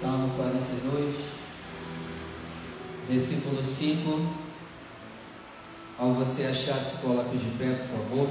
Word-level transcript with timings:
Salmo 0.00 0.34
42, 0.34 1.14
versículo 3.08 3.64
5. 3.64 4.34
Ao 5.96 6.12
você 6.14 6.46
achar, 6.46 6.80
se 6.80 7.00
coloque 7.00 7.38
de 7.38 7.56
pé, 7.56 7.74
por 7.74 7.98
favor. 7.98 8.28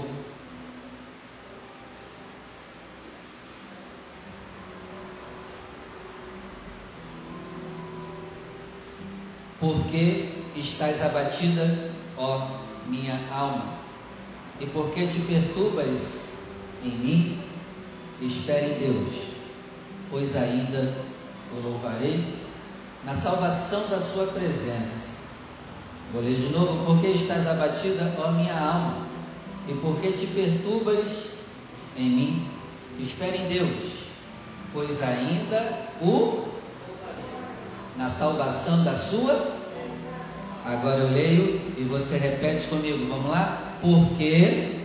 Porque 9.57 10.33
estás 10.57 11.01
abatida, 11.01 11.91
ó 12.17 12.45
minha 12.87 13.17
alma, 13.31 13.75
e 14.59 14.65
porque 14.65 15.07
te 15.07 15.21
perturbas 15.21 16.25
em 16.83 16.89
mim, 16.89 17.41
espere 18.21 18.73
em 18.73 18.79
Deus, 18.79 19.13
pois 20.11 20.35
ainda 20.35 21.12
louvarei 21.61 22.23
na 23.05 23.15
salvação 23.15 23.87
da 23.89 23.99
sua 23.99 24.27
presença. 24.27 25.13
Vou 26.13 26.21
ler 26.21 26.35
de 26.35 26.53
novo, 26.53 26.85
porque 26.85 27.07
estás 27.07 27.47
abatida, 27.47 28.13
ó 28.19 28.31
minha 28.31 28.57
alma, 28.57 29.07
e 29.67 29.73
porque 29.73 30.11
te 30.11 30.27
perturbas 30.27 31.33
em 31.97 32.09
mim, 32.09 32.47
espere 32.99 33.37
em 33.37 33.47
Deus, 33.47 34.03
pois 34.71 35.01
ainda 35.01 35.89
o 36.01 36.53
na 37.97 38.09
salvação 38.09 38.83
da 38.83 38.95
sua. 38.95 39.63
Agora 40.65 40.99
eu 40.99 41.11
leio 41.11 41.61
e 41.77 41.83
você 41.83 42.17
repete 42.17 42.67
comigo. 42.67 43.05
Vamos 43.07 43.29
lá? 43.29 43.75
Porque 43.81 44.77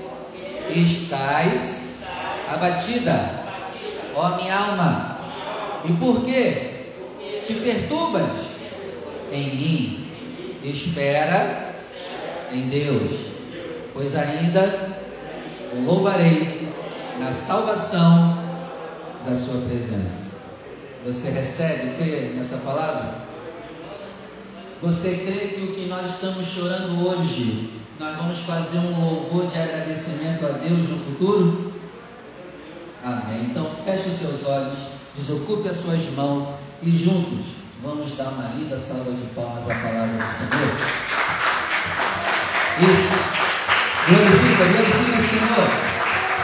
estás 0.70 2.00
abatida, 2.48 3.44
ó 4.14 4.36
minha 4.36 4.56
alma. 4.56 5.17
E 5.84 5.92
por 5.94 6.24
que 6.24 7.42
te 7.44 7.54
perturbas 7.54 8.30
em 9.32 9.56
mim? 9.56 10.08
Espera 10.64 11.74
em 12.52 12.68
Deus, 12.68 13.12
pois 13.94 14.16
ainda 14.16 14.96
o 15.72 15.84
louvarei 15.84 16.68
na 17.18 17.32
salvação 17.32 18.38
da 19.26 19.34
sua 19.34 19.60
presença. 19.62 20.38
Você 21.06 21.30
recebe, 21.30 21.94
crê 21.96 22.32
nessa 22.34 22.58
palavra? 22.58 23.28
Você 24.82 25.16
crê 25.16 25.48
que 25.48 25.62
o 25.62 25.74
que 25.74 25.86
nós 25.86 26.10
estamos 26.10 26.46
chorando 26.46 27.06
hoje, 27.06 27.70
nós 27.98 28.16
vamos 28.16 28.38
fazer 28.40 28.78
um 28.78 29.00
louvor 29.00 29.46
de 29.46 29.58
agradecimento 29.58 30.46
a 30.46 30.50
Deus 30.50 30.88
no 30.88 30.98
futuro? 30.98 31.72
Amém. 33.04 33.48
Então 33.50 33.70
feche 33.84 34.10
seus 34.10 34.46
olhos, 34.46 34.78
desocupe 35.18 35.68
as 35.68 35.76
suas 35.76 36.04
mãos 36.16 36.60
e 36.82 36.96
juntos 36.96 37.46
vamos 37.82 38.16
dar 38.16 38.28
uma 38.28 38.54
linda 38.56 38.78
salva 38.78 39.10
de 39.10 39.26
palmas 39.34 39.68
à 39.70 39.74
palavra 39.74 40.06
do 40.06 40.30
Senhor. 40.30 40.72
Isso. 42.80 43.38
Glorifica, 44.08 44.64
glorifica 44.64 45.18
o 45.18 45.28
Senhor. 45.28 45.68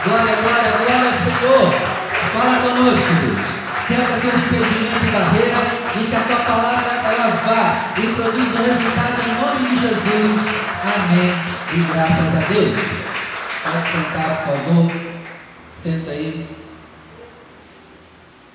Glória, 0.03 0.35
glória, 0.35 0.71
glória 0.77 1.07
ao 1.07 1.13
Senhor. 1.13 1.95
Fala 2.33 2.61
conosco, 2.61 3.13
Deus 3.21 3.55
quebra 3.87 4.19
todo 4.19 4.37
impedimento 4.37 5.05
e 5.05 5.11
barreira 5.11 5.61
e 5.95 6.07
que 6.09 6.15
a 6.15 6.19
tua 6.21 6.37
palavra 6.37 6.91
ela 7.05 7.29
vá 7.45 7.93
e 7.97 8.07
produza 8.13 8.59
o 8.59 8.65
resultado 8.65 9.21
em 9.21 9.33
nome 9.41 9.69
de 9.69 9.81
Jesus. 9.81 10.41
Amém. 10.83 11.33
E 11.73 11.93
graças 11.93 12.35
a 12.35 12.53
Deus. 12.53 12.79
Pode 13.63 13.87
sentar, 13.87 14.43
por 14.45 14.57
favor. 14.57 14.91
Senta 15.69 16.11
aí. 16.11 16.64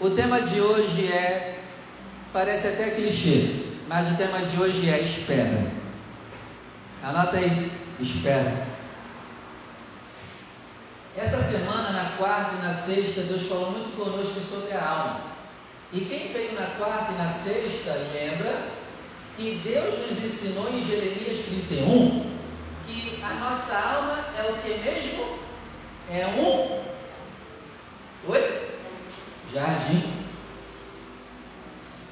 O 0.00 0.08
tema 0.08 0.40
de 0.40 0.60
hoje 0.62 1.12
é, 1.12 1.58
parece 2.32 2.68
até 2.68 2.92
clichê, 2.92 3.64
mas 3.86 4.10
o 4.10 4.16
tema 4.16 4.38
de 4.38 4.58
hoje 4.58 4.88
é 4.88 4.98
espera. 4.98 5.70
Anota 7.02 7.36
aí, 7.36 7.70
espera. 8.00 8.66
Essa 11.14 11.42
semana, 11.42 11.90
na 11.90 12.16
quarta 12.16 12.56
e 12.56 12.66
na 12.66 12.72
sexta, 12.72 13.22
Deus 13.22 13.42
falou 13.42 13.72
muito 13.72 13.94
conosco 13.94 14.40
sobre 14.40 14.72
a 14.72 14.82
alma. 14.82 15.20
E 15.92 16.00
quem 16.00 16.32
veio 16.32 16.54
na 16.54 16.66
quarta 16.78 17.12
e 17.12 17.16
na 17.16 17.28
sexta, 17.28 17.92
lembra 18.14 18.68
que 19.36 19.60
Deus 19.62 20.08
nos 20.08 20.24
ensinou 20.24 20.70
em 20.70 20.82
Jeremias 20.82 21.40
31 21.40 22.30
que 22.86 23.22
a 23.22 23.34
nossa 23.34 23.76
alma 23.76 24.24
é 24.38 24.50
o 24.50 24.54
que 24.62 24.78
mesmo? 24.78 25.38
É 26.10 26.26
um. 26.26 26.80
Jardim. 29.52 30.20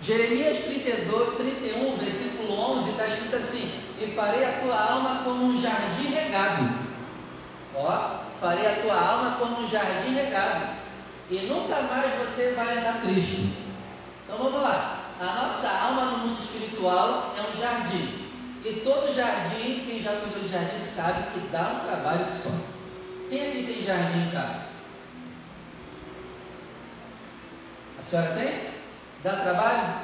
Jeremias 0.02 0.58
32, 0.58 1.36
31, 1.36 1.96
versículo 1.96 2.60
11, 2.78 2.90
está 2.90 3.06
escrito 3.06 3.36
assim: 3.36 3.72
E 4.00 4.06
farei 4.14 4.44
a 4.44 4.60
tua 4.60 4.80
alma 4.80 5.22
como 5.24 5.44
um 5.44 5.60
jardim 5.60 6.08
regado. 6.08 6.68
Ó, 7.74 8.20
farei 8.40 8.66
a 8.66 8.82
tua 8.82 8.94
alma 8.94 9.36
como 9.38 9.60
um 9.60 9.68
jardim 9.68 10.14
regado, 10.14 10.66
e 11.30 11.38
nunca 11.46 11.82
mais 11.82 12.12
você 12.14 12.54
vai 12.56 12.78
andar 12.78 13.00
triste. 13.02 13.52
Então 14.24 14.38
vamos 14.38 14.62
lá. 14.62 14.98
A 15.20 15.24
nossa 15.24 15.68
alma 15.68 16.04
no 16.04 16.18
mundo 16.18 16.38
espiritual 16.38 17.34
é 17.36 17.40
um 17.40 17.60
jardim. 17.60 18.28
E 18.64 18.80
todo 18.84 19.12
jardim, 19.12 19.84
quem 19.86 20.02
já 20.02 20.12
cuidou 20.12 20.42
de 20.42 20.48
jardim 20.48 20.78
sabe 20.78 21.30
que 21.32 21.48
dá 21.48 21.82
um 21.82 21.86
trabalho 21.86 22.26
que 22.26 22.36
só. 22.36 22.50
Quem 23.28 23.48
aqui 23.48 23.62
tem 23.64 23.84
jardim 23.84 24.28
em 24.28 24.30
casa? 24.30 24.67
A 27.98 28.02
senhora 28.02 28.34
tem? 28.34 28.68
Dá 29.22 29.32
trabalho? 29.32 29.94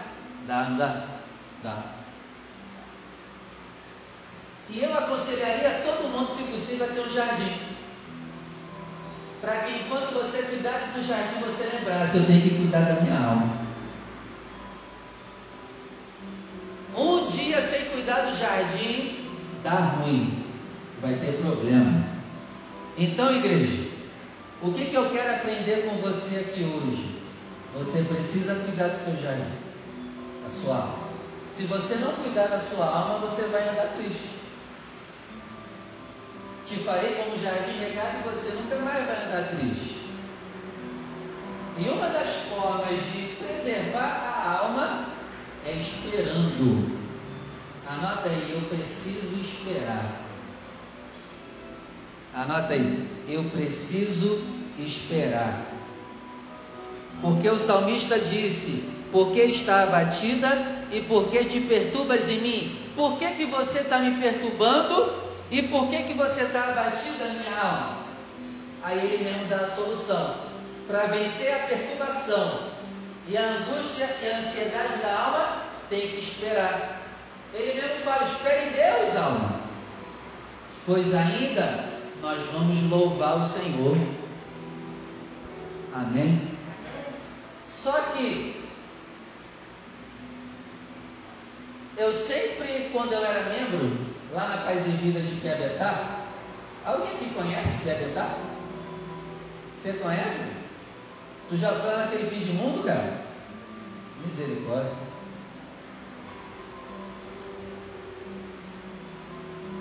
Dá, 0.47 0.65
não 0.65 0.77
dá? 0.77 1.03
Dá. 1.63 1.83
E 4.69 4.83
eu 4.83 4.97
aconselharia 4.97 5.83
todo 5.85 6.11
mundo, 6.11 6.35
se 6.35 6.43
possível, 6.45 6.87
a 6.87 6.95
ter 6.95 7.01
um 7.01 7.11
jardim 7.11 7.75
para 9.45 9.59
que 9.59 9.79
enquanto 9.81 10.15
você 10.15 10.43
cuidasse 10.43 10.99
do 10.99 11.07
jardim, 11.07 11.41
você 11.41 11.77
lembrasse: 11.77 12.17
eu 12.17 12.25
tenho 12.25 12.41
que 12.41 12.57
cuidar 12.57 12.81
da 12.81 13.01
minha 13.03 13.19
alma. 13.19 13.65
Um 16.97 17.27
dia 17.27 17.61
sem 17.61 17.91
cuidar 17.91 18.23
do 18.23 18.35
jardim, 18.35 19.29
dá 19.63 19.71
ruim, 19.71 20.45
vai 21.03 21.15
ter 21.15 21.41
problema. 21.43 22.05
Então, 22.97 23.37
igreja, 23.37 23.89
o 24.63 24.73
que, 24.73 24.87
que 24.87 24.95
eu 24.95 25.11
quero 25.11 25.35
aprender 25.35 25.89
com 25.89 25.97
você 25.97 26.37
aqui 26.37 26.63
hoje? 26.63 27.14
Você 27.77 28.03
precisa 28.05 28.55
cuidar 28.55 28.89
do 28.89 29.05
seu 29.05 29.21
jardim, 29.21 29.51
da 30.45 30.51
sua 30.51 30.77
alma. 30.77 31.09
Se 31.53 31.65
você 31.65 31.97
não 31.97 32.13
cuidar 32.13 32.47
da 32.47 32.61
sua 32.61 32.87
alma, 32.87 33.27
você 33.27 33.43
vai 33.49 33.69
andar 33.69 33.95
triste. 33.97 34.35
Te 36.65 36.77
farei 36.77 37.15
como 37.15 37.43
jardim 37.43 37.79
regado 37.79 38.19
e 38.19 38.29
você 38.29 38.55
nunca 38.55 38.77
mais 38.77 39.07
vai 39.07 39.27
andar 39.27 39.49
triste. 39.49 40.05
E 41.77 41.89
uma 41.89 42.09
das 42.09 42.29
formas 42.49 43.01
de 43.13 43.37
preservar 43.45 44.01
a 44.01 44.59
alma 44.63 45.07
é 45.67 45.73
esperando. 45.73 47.01
Anota 47.89 48.29
aí, 48.29 48.53
eu 48.53 48.69
preciso 48.69 49.41
esperar. 49.41 50.23
Anota 52.33 52.73
aí, 52.73 53.09
eu 53.29 53.45
preciso 53.45 54.45
esperar. 54.79 55.74
Porque 57.21 57.49
o 57.49 57.59
salmista 57.59 58.19
disse: 58.19 58.91
Porque 59.11 59.41
está 59.43 59.85
abatida 59.85 60.49
e 60.91 61.01
porque 61.03 61.45
te 61.45 61.61
perturbas 61.61 62.29
em 62.29 62.41
mim? 62.41 62.81
Por 62.95 63.19
que, 63.19 63.27
que 63.33 63.47
você 63.47 63.81
está 63.81 63.99
me 63.99 64.21
perturbando 64.21 65.13
e 65.51 65.63
por 65.63 65.89
que, 65.89 66.03
que 66.05 66.15
você 66.15 66.43
está 66.43 66.65
abatido 66.65 67.25
a 67.25 67.29
minha 67.29 67.61
alma? 67.61 67.97
Aí 68.83 68.99
ele 68.99 69.25
mesmo 69.25 69.49
dá 69.49 69.57
a 69.57 69.71
solução. 69.71 70.35
Para 70.87 71.07
vencer 71.07 71.55
a 71.55 71.67
perturbação 71.67 72.69
e 73.27 73.37
a 73.37 73.43
angústia 73.43 74.09
e 74.23 74.29
a 74.29 74.39
ansiedade 74.39 74.99
da 75.03 75.19
alma, 75.19 75.57
tem 75.89 76.09
que 76.09 76.19
esperar. 76.19 77.01
Ele 77.55 77.81
mesmo 77.81 77.99
fala: 78.05 78.25
espere 78.25 78.69
em 78.69 78.73
Deus, 78.73 79.17
alma. 79.17 79.61
Pois 80.87 81.15
ainda 81.15 81.85
nós 82.21 82.43
vamos 82.53 82.83
louvar 82.91 83.39
o 83.39 83.43
Senhor. 83.43 83.97
Amém? 85.95 86.54
Só 87.85 87.93
que 88.01 88.65
eu 91.99 92.15
sempre, 92.15 92.89
quando 92.91 93.13
eu 93.13 93.23
era 93.23 93.51
membro, 93.51 94.07
lá 94.33 94.49
na 94.49 94.57
Paz 94.63 94.87
e 94.87 94.91
Vida 94.93 95.21
de 95.21 95.39
Piabetá. 95.39 96.21
Alguém 96.83 97.11
aqui 97.11 97.35
conhece 97.35 97.83
Piabetá? 97.83 98.39
Você 99.79 99.93
conhece? 99.99 100.55
Tu 101.51 101.59
já 101.59 101.73
foi 101.73 101.95
naquele 101.95 102.31
fim 102.31 102.39
de 102.39 102.53
mundo, 102.55 102.85
cara? 102.85 103.19
Misericórdia. 104.25 104.93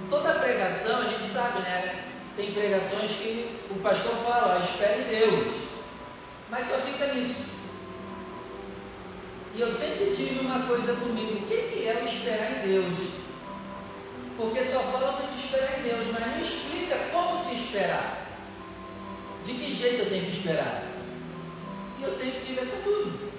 Toda 0.10 0.40
pregação, 0.40 1.00
a 1.00 1.06
gente 1.06 1.24
sabe, 1.24 1.60
né? 1.60 2.04
Tem 2.36 2.52
pregações 2.52 3.12
que 3.12 3.60
o 3.72 3.76
pastor 3.76 4.16
fala, 4.26 4.60
espere 4.60 5.04
em 5.04 5.20
Deus. 5.20 5.56
Mas 6.52 6.68
só 6.68 6.76
fica 6.80 7.14
nisso. 7.14 7.53
E 9.56 9.62
eu 9.62 9.70
sempre 9.70 10.16
tive 10.16 10.40
uma 10.40 10.66
coisa 10.66 10.96
comigo: 10.96 11.34
o 11.34 11.48
que 11.48 11.88
é 11.88 12.02
o 12.02 12.06
esperar 12.06 12.52
em 12.52 12.68
Deus? 12.68 13.14
Porque 14.36 14.64
só 14.64 14.80
fala 14.80 15.14
para 15.14 15.28
gente 15.28 15.46
esperar 15.46 15.80
em 15.80 15.84
Deus, 15.84 16.08
mas 16.12 16.28
não 16.28 16.42
explica 16.42 16.98
como 17.12 17.44
se 17.44 17.56
esperar. 17.56 18.28
De 19.46 19.54
que 19.54 19.76
jeito 19.76 20.04
eu 20.04 20.10
tenho 20.10 20.26
que 20.26 20.32
esperar? 20.32 20.86
E 22.00 22.04
eu 22.04 22.12
sempre 22.12 22.42
tive 22.46 22.62
essa 22.62 22.82
dúvida. 22.82 23.32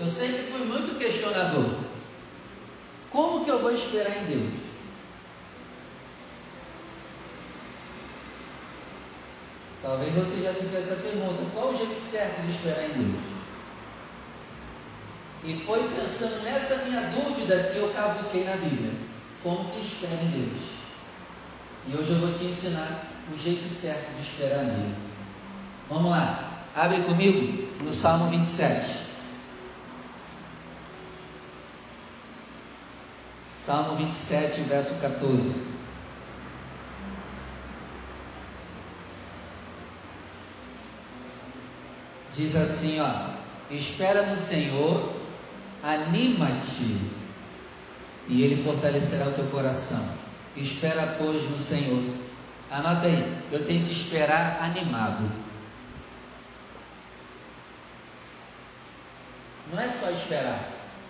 Eu 0.00 0.08
sempre 0.08 0.50
fui 0.50 0.64
muito 0.64 0.98
questionador. 0.98 1.78
Como 3.12 3.44
que 3.44 3.50
eu 3.50 3.60
vou 3.60 3.72
esperar 3.72 4.16
em 4.16 4.24
Deus? 4.24 4.70
Talvez 9.82 10.12
você 10.14 10.42
já 10.42 10.52
se 10.52 10.64
fez 10.64 10.90
essa 10.90 11.02
pergunta: 11.02 11.42
qual 11.54 11.68
o 11.68 11.76
jeito 11.76 12.00
certo 12.00 12.42
de 12.42 12.50
esperar 12.50 12.84
em 12.84 12.92
Deus? 12.94 13.29
E 15.42 15.56
foi 15.64 15.88
pensando 15.88 16.42
nessa 16.42 16.84
minha 16.84 17.00
dúvida 17.00 17.70
que 17.72 17.78
eu 17.78 17.92
cavuquei 17.94 18.44
na 18.44 18.56
Bíblia. 18.56 18.92
Como 19.42 19.70
que 19.70 19.80
espera 19.80 20.22
em 20.22 20.28
Deus? 20.28 20.62
E 21.88 21.96
hoje 21.96 22.10
eu 22.10 22.18
vou 22.18 22.32
te 22.34 22.44
ensinar 22.44 23.06
o 23.32 23.38
jeito 23.38 23.66
certo 23.68 24.14
de 24.14 24.20
esperar 24.20 24.64
nele. 24.64 24.94
Vamos 25.88 26.10
lá, 26.10 26.66
abre 26.76 27.02
comigo 27.02 27.68
no 27.82 27.92
Salmo 27.92 28.28
27. 28.28 29.08
Salmo 33.64 33.96
27, 33.96 34.60
verso 34.62 35.00
14. 35.00 35.70
Diz 42.34 42.56
assim, 42.56 43.00
ó: 43.00 43.30
Espera 43.70 44.26
no 44.26 44.36
Senhor, 44.36 45.19
anima-te, 45.82 46.96
e 48.28 48.42
Ele 48.42 48.62
fortalecerá 48.62 49.26
o 49.28 49.32
teu 49.32 49.46
coração. 49.46 50.20
Espera, 50.56 51.16
pois, 51.18 51.48
no 51.50 51.58
Senhor. 51.58 52.02
Anota 52.70 53.06
aí, 53.06 53.42
eu 53.50 53.64
tenho 53.64 53.84
que 53.84 53.92
esperar 53.92 54.62
animado. 54.62 55.30
Não 59.72 59.80
é 59.80 59.88
só 59.88 60.10
esperar, 60.10 60.68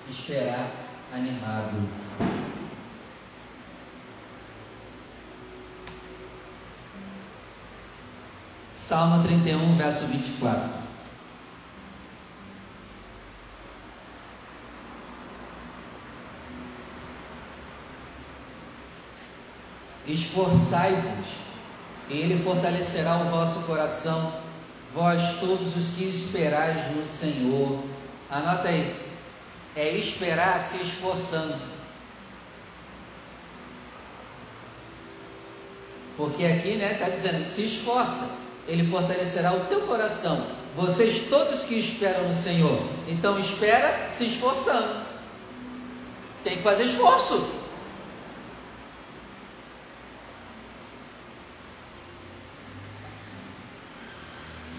esperar 0.08 0.66
animado. 1.14 1.88
Salmo 8.76 9.22
31, 9.22 9.76
verso 9.76 10.06
24. 10.06 10.79
Esforçai-vos, 20.12 21.26
e 22.08 22.18
Ele 22.18 22.42
fortalecerá 22.42 23.16
o 23.18 23.30
vosso 23.30 23.60
coração, 23.66 24.32
vós 24.92 25.38
todos 25.38 25.76
os 25.76 25.94
que 25.94 26.04
esperais 26.04 26.96
no 26.96 27.06
Senhor. 27.06 27.84
Anota 28.28 28.68
aí, 28.68 28.96
é 29.76 29.90
esperar 29.90 30.60
se 30.60 30.78
esforçando. 30.78 31.56
Porque 36.16 36.44
aqui, 36.44 36.74
né, 36.74 36.92
está 36.94 37.08
dizendo, 37.08 37.46
se 37.48 37.62
esforça, 37.62 38.30
Ele 38.66 38.90
fortalecerá 38.90 39.52
o 39.52 39.60
teu 39.66 39.82
coração. 39.82 40.44
Vocês 40.76 41.28
todos 41.28 41.62
que 41.62 41.74
esperam 41.76 42.26
no 42.28 42.34
Senhor, 42.34 42.82
então 43.08 43.38
espera 43.38 44.08
se 44.10 44.26
esforçando. 44.26 45.04
Tem 46.42 46.56
que 46.56 46.62
fazer 46.62 46.84
esforço. 46.84 47.59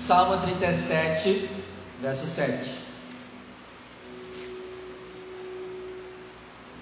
Salmo 0.07 0.37
37, 0.41 1.47
verso 2.01 2.25
7. 2.25 2.71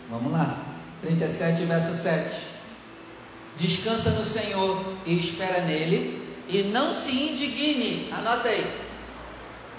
Vamos 0.09 0.31
lá. 0.31 0.57
37, 1.01 1.65
verso 1.65 1.93
7. 1.93 2.29
Descansa 3.57 4.11
no 4.11 4.23
Senhor 4.23 4.95
e 5.05 5.19
espera 5.19 5.61
nele, 5.65 6.33
e 6.47 6.63
não 6.63 6.93
se 6.93 7.11
indigne. 7.11 8.09
Anota 8.11 8.47
aí. 8.47 8.79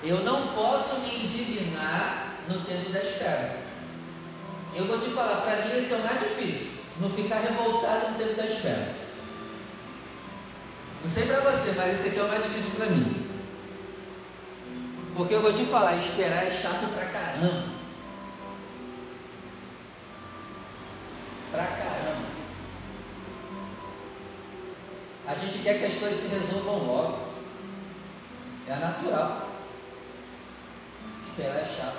Eu 0.04 0.22
não 0.22 0.48
posso 0.48 1.00
me 1.00 1.24
indignar 1.24 2.36
no 2.46 2.60
tempo 2.60 2.90
da 2.90 3.00
espera. 3.00 3.56
Eu 4.74 4.84
vou 4.84 4.98
te 4.98 5.08
falar, 5.10 5.40
para 5.40 5.64
mim 5.64 5.78
esse 5.78 5.94
é 5.94 5.96
o 5.96 6.04
mais 6.04 6.20
difícil. 6.20 6.84
Não 7.00 7.08
ficar 7.10 7.40
revoltado 7.40 8.10
no 8.10 8.18
tempo 8.18 8.34
da 8.34 8.46
espera. 8.46 8.94
Não 11.02 11.10
sei 11.10 11.24
para 11.24 11.40
você, 11.40 11.72
mas 11.74 11.98
esse 11.98 12.10
aqui 12.10 12.18
é 12.18 12.22
o 12.22 12.28
mais 12.28 12.44
difícil 12.44 12.70
para 12.76 12.86
mim. 12.86 13.19
Porque 15.20 15.34
eu 15.34 15.42
vou 15.42 15.52
te 15.52 15.66
falar, 15.66 15.98
esperar 15.98 16.46
é 16.46 16.50
chato 16.50 16.94
pra 16.94 17.04
caramba. 17.04 17.64
Pra 21.52 21.62
caramba. 21.62 22.26
A 25.26 25.34
gente 25.34 25.58
quer 25.58 25.78
que 25.78 25.84
as 25.84 25.94
coisas 25.96 26.18
se 26.18 26.28
resolvam 26.28 26.86
logo. 26.86 27.18
É 28.66 28.76
natural. 28.76 29.50
Esperar 31.28 31.56
é 31.56 31.66
chato. 31.66 31.98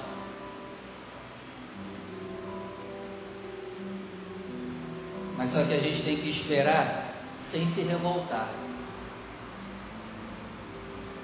Mas 5.38 5.52
só 5.52 5.64
que 5.64 5.74
a 5.76 5.80
gente 5.80 6.02
tem 6.02 6.18
que 6.18 6.30
esperar 6.32 7.14
sem 7.38 7.68
se 7.68 7.82
revoltar. 7.82 8.50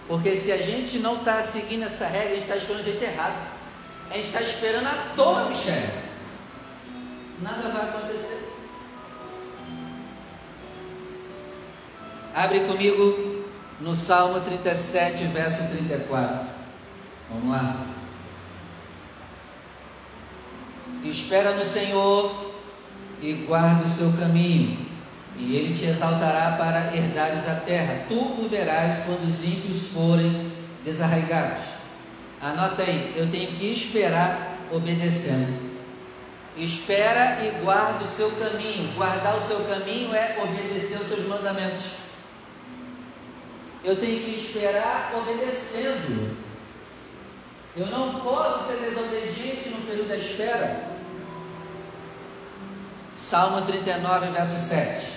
Porque 0.08 0.36
se 0.38 0.52
a 0.52 0.58
gente 0.58 1.00
não 1.00 1.18
está 1.18 1.42
seguindo 1.42 1.84
essa 1.84 2.08
regra, 2.08 2.30
a 2.30 2.36
gente 2.36 2.44
está 2.44 2.56
esperando 2.56 2.84
do 2.84 2.86
jeito 2.86 3.04
errado. 3.04 3.48
A 4.10 4.14
gente 4.14 4.26
está 4.28 4.42
esperando 4.42 4.88
à 4.88 5.14
toa, 5.16 5.50
Michel. 5.50 5.90
Nada 7.42 7.70
vai 7.70 7.90
acontecer. 7.90 8.54
Abre 12.34 12.62
comigo 12.62 13.46
no 13.82 13.94
Salmo 13.94 14.40
37, 14.40 15.26
verso 15.26 15.70
34. 15.76 16.48
Vamos 17.30 17.52
lá. 17.52 17.86
Espera 21.04 21.52
no 21.52 21.66
Senhor 21.66 22.54
e 23.22 23.34
guarda 23.34 23.86
o 23.86 23.90
seu 23.90 24.14
caminho 24.14 24.87
e 25.38 25.56
ele 25.56 25.78
te 25.78 25.86
exaltará 25.86 26.56
para 26.58 26.96
herdares 26.96 27.48
a 27.48 27.56
terra. 27.56 28.06
Tu 28.08 28.16
o 28.16 28.48
verás 28.50 29.06
quando 29.06 29.28
os 29.28 29.44
ímpios 29.44 29.88
forem 29.94 30.52
desarraigados. 30.84 31.64
Anota 32.42 32.82
aí, 32.84 33.14
eu 33.16 33.30
tenho 33.30 33.52
que 33.52 33.72
esperar 33.72 34.58
obedecendo. 34.72 35.68
Espera 36.56 37.46
e 37.46 37.64
guarda 37.64 38.04
o 38.04 38.08
seu 38.08 38.32
caminho. 38.32 38.94
Guardar 38.96 39.36
o 39.36 39.40
seu 39.40 39.60
caminho 39.66 40.14
é 40.14 40.38
obedecer 40.42 40.98
os 41.00 41.08
seus 41.08 41.28
mandamentos. 41.28 41.86
Eu 43.84 43.96
tenho 43.96 44.24
que 44.24 44.32
esperar 44.32 45.14
obedecendo. 45.16 46.36
Eu 47.76 47.86
não 47.88 48.22
posso 48.22 48.68
ser 48.68 48.78
desobediente 48.90 49.70
no 49.70 49.86
período 49.86 50.10
da 50.10 50.18
espera. 50.18 50.98
Salmo 53.16 53.62
39, 53.62 54.32
verso 54.32 54.68
7. 54.68 55.17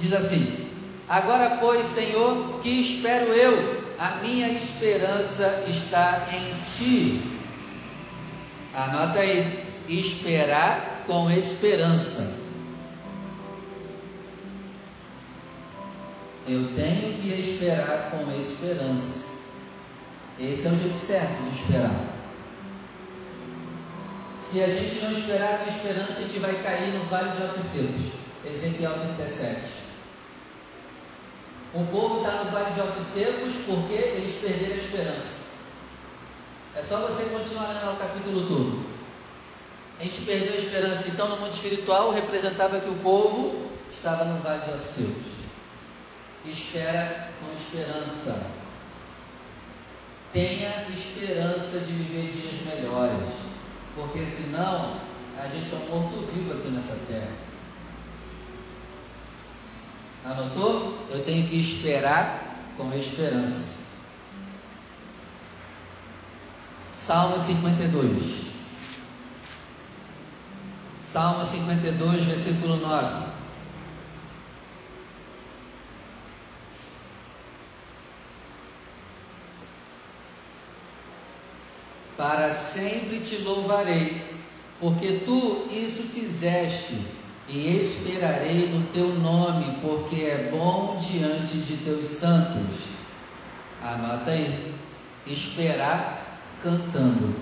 Diz 0.00 0.12
assim: 0.14 0.70
Agora, 1.08 1.58
pois, 1.60 1.86
Senhor, 1.86 2.60
que 2.62 2.80
espero 2.80 3.32
eu? 3.32 3.80
A 3.98 4.16
minha 4.22 4.48
esperança 4.48 5.64
está 5.68 6.26
em 6.32 6.54
ti. 6.70 7.22
Anota 8.74 9.18
aí: 9.18 9.62
esperar 9.88 11.04
com 11.06 11.30
esperança. 11.30 12.40
Eu 16.48 16.72
tenho 16.74 17.20
que 17.20 17.28
esperar 17.40 18.10
com 18.10 18.40
esperança. 18.40 19.30
Esse 20.38 20.66
é 20.66 20.70
o 20.70 20.76
jeito 20.76 20.96
certo 20.96 21.42
de 21.42 21.60
esperar. 21.60 22.10
Se 24.40 24.62
a 24.62 24.66
gente 24.66 25.04
não 25.04 25.12
esperar 25.12 25.58
com 25.58 25.70
esperança, 25.70 26.18
a 26.18 26.22
gente 26.22 26.38
vai 26.38 26.54
cair 26.62 26.94
no 26.94 27.04
vale 27.04 27.36
de 27.36 27.42
ossos 27.42 27.64
secos. 27.64 28.12
Ezequiel 28.44 28.94
37. 29.16 29.79
O 31.72 31.84
povo 31.86 32.18
está 32.18 32.44
no 32.44 32.50
vale 32.50 32.72
de 32.74 32.80
ossos 32.80 33.06
secos 33.14 33.54
porque 33.66 33.92
eles 33.92 34.40
perderam 34.40 34.74
a 34.74 34.78
esperança. 34.78 35.40
É 36.74 36.82
só 36.82 36.98
você 37.06 37.24
continuar 37.30 37.68
lendo 37.68 37.94
o 37.94 37.96
capítulo 37.96 38.48
todo. 38.48 38.90
A 40.00 40.02
gente 40.02 40.22
perdeu 40.22 40.54
a 40.54 40.56
esperança. 40.56 41.08
Então, 41.08 41.28
no 41.28 41.36
mundo 41.36 41.52
espiritual, 41.52 42.10
representava 42.10 42.80
que 42.80 42.88
o 42.88 42.98
povo 42.98 43.70
estava 43.92 44.24
no 44.24 44.40
vale 44.40 44.64
de 44.64 44.70
ossos 44.72 44.96
secos. 44.96 45.30
Espera 46.46 47.28
com 47.38 47.52
esperança. 47.54 48.50
tenha 50.32 50.86
esperança 50.92 51.80
de 51.80 51.92
viver 51.92 52.32
dias 52.32 52.74
melhores, 52.74 53.34
porque 53.94 54.24
senão 54.24 54.96
a 55.38 55.48
gente 55.48 55.72
é 55.72 55.76
um 55.76 55.88
morto-vivo 55.90 56.52
aqui 56.52 56.68
nessa 56.68 56.96
terra. 57.06 57.49
Anotou? 60.24 61.06
Eu 61.10 61.24
tenho 61.24 61.48
que 61.48 61.58
esperar 61.58 62.66
com 62.76 62.92
esperança. 62.94 63.80
Salmo 66.92 67.40
52. 67.40 68.50
Salmo 71.00 71.44
52, 71.44 72.24
versículo 72.24 72.76
9. 72.76 73.30
Para 82.16 82.52
sempre 82.52 83.20
te 83.20 83.38
louvarei, 83.38 84.22
porque 84.78 85.22
tu 85.24 85.66
isso 85.72 86.02
fizeste, 86.02 87.02
e 87.52 87.78
esperarei 87.78 88.68
no 88.68 88.86
teu 88.92 89.08
nome, 89.08 89.78
porque 89.82 90.22
é 90.22 90.50
bom 90.52 90.96
diante 91.00 91.58
de 91.58 91.78
teus 91.78 92.06
santos. 92.06 92.78
Anota 93.82 94.30
aí, 94.30 94.72
esperar 95.26 96.40
cantando. 96.62 97.34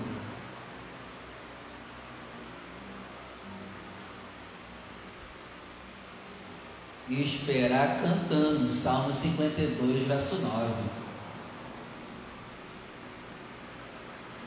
Esperar 7.07 8.01
cantando, 8.01 8.71
Salmo 8.71 9.13
52, 9.13 10.07
verso 10.07 10.37
9. 10.37 10.73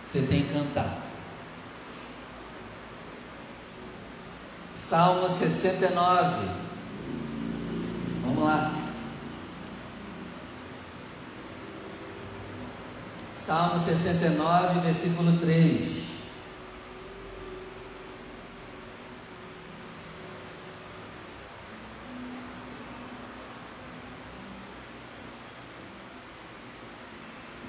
Você 0.06 0.22
tem 0.22 0.42
que 0.42 0.52
cantar. 0.52 1.01
Salmo 4.88 5.28
69. 5.28 6.48
Vamos 8.24 8.44
lá. 8.44 8.74
Salmo 13.32 13.78
69, 13.78 14.80
versículo 14.80 15.38
3. 15.38 16.02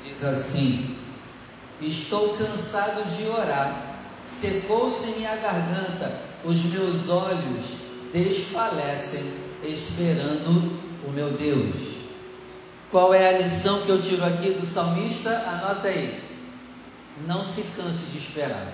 Diz 0.04 0.24
assim: 0.24 0.98
Estou 1.80 2.38
cansado 2.38 3.10
de 3.16 3.28
orar, 3.30 3.96
secou-se 4.26 5.12
minha 5.12 5.36
garganta, 5.38 6.33
os 6.44 6.64
meus 6.66 7.10
olhos 7.10 7.66
desfalecem, 8.12 9.24
esperando 9.64 10.80
o 11.08 11.12
meu 11.12 11.32
Deus. 11.32 11.94
Qual 12.92 13.14
é 13.14 13.36
a 13.36 13.40
lição 13.40 13.82
que 13.82 13.90
eu 13.90 14.02
tiro 14.02 14.24
aqui 14.24 14.52
do 14.52 14.66
salmista? 14.66 15.30
Anota 15.48 15.88
aí. 15.88 16.22
Não 17.26 17.44
se 17.44 17.64
canse 17.76 18.06
de 18.12 18.18
esperar. 18.18 18.72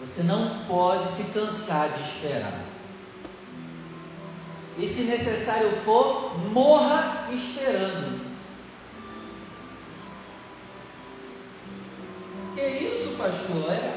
Você 0.00 0.22
não 0.22 0.64
pode 0.66 1.10
se 1.10 1.24
cansar 1.32 1.90
de 1.90 2.00
esperar. 2.02 2.60
E 4.78 4.88
se 4.88 5.02
necessário 5.02 5.70
for, 5.84 6.38
morra 6.50 7.28
esperando. 7.30 8.20
Que 12.54 12.62
isso, 12.62 13.16
pastor? 13.18 13.72
É? 13.72 13.89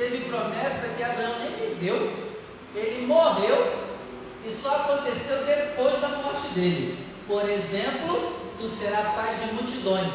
Teve 0.00 0.30
promessa 0.30 0.94
que 0.96 1.02
Abraão 1.02 1.40
nem 1.40 1.74
viveu. 1.74 2.10
Ele 2.74 3.06
morreu 3.06 3.84
e 4.42 4.50
só 4.50 4.76
aconteceu 4.76 5.44
depois 5.44 6.00
da 6.00 6.08
morte 6.08 6.48
dele. 6.54 7.06
Por 7.28 7.46
exemplo, 7.46 8.34
tu 8.58 8.66
serás 8.66 9.14
pai 9.14 9.36
de 9.36 9.52
multidões. 9.52 10.08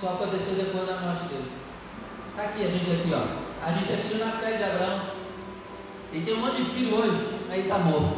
Só 0.00 0.14
aconteceu 0.14 0.54
depois 0.54 0.86
da 0.86 1.00
morte 1.00 1.24
dele. 1.28 1.52
Está 2.30 2.44
aqui, 2.44 2.64
a 2.64 2.68
gente 2.70 2.90
aqui, 2.90 3.12
ó. 3.12 3.66
A 3.66 3.72
gente 3.72 3.92
é 3.92 3.96
filho 3.98 4.24
na 4.24 4.32
fé 4.32 4.52
de 4.52 4.64
Abraão. 4.64 5.02
Ele 6.14 6.24
tem 6.24 6.34
um 6.34 6.40
monte 6.40 6.62
de 6.62 6.70
filho 6.70 6.96
hoje, 6.96 7.28
aí 7.50 7.60
está 7.60 7.76
morto. 7.76 8.16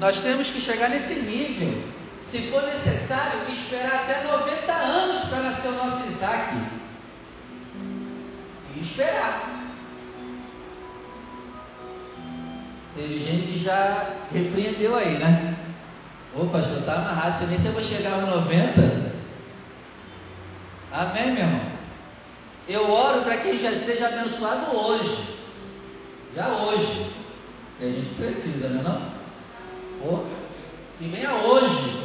Nós 0.00 0.20
temos 0.20 0.50
que 0.50 0.60
chegar 0.60 0.90
nesse 0.90 1.14
nível. 1.20 1.99
Se 2.24 2.50
for 2.50 2.62
necessário, 2.62 3.48
esperar 3.48 4.04
até 4.04 4.22
90 4.22 4.72
anos 4.72 5.28
para 5.28 5.40
nascer 5.40 5.68
o 5.68 5.72
nosso 5.72 6.08
Isaac. 6.08 6.56
E 8.76 8.80
esperar. 8.80 9.50
Teve 12.96 13.18
gente 13.18 13.52
que 13.52 13.64
já 13.64 14.16
repreendeu 14.32 14.96
aí, 14.96 15.18
né? 15.18 15.56
Ô 16.36 16.46
pastor, 16.46 16.82
tá 16.82 16.94
amarrado, 16.94 17.38
você 17.38 17.46
nem 17.46 17.58
se 17.58 17.66
eu 17.66 17.72
vou 17.72 17.82
chegar 17.82 18.12
aos 18.12 18.28
90. 18.28 19.10
Amém, 20.92 21.32
meu 21.32 21.44
irmão? 21.44 21.60
Eu 22.68 22.90
oro 22.90 23.22
para 23.22 23.36
que 23.38 23.58
já 23.58 23.74
seja 23.74 24.06
abençoado 24.06 24.76
hoje. 24.76 25.36
Já 26.36 26.48
hoje. 26.48 27.10
Que 27.78 27.84
a 27.84 27.88
gente 27.88 28.14
precisa, 28.14 28.68
não 28.68 28.80
é 28.80 28.82
não? 28.84 29.02
Pô, 30.00 30.24
que 30.98 31.08
venha 31.08 31.32
hoje. 31.32 31.99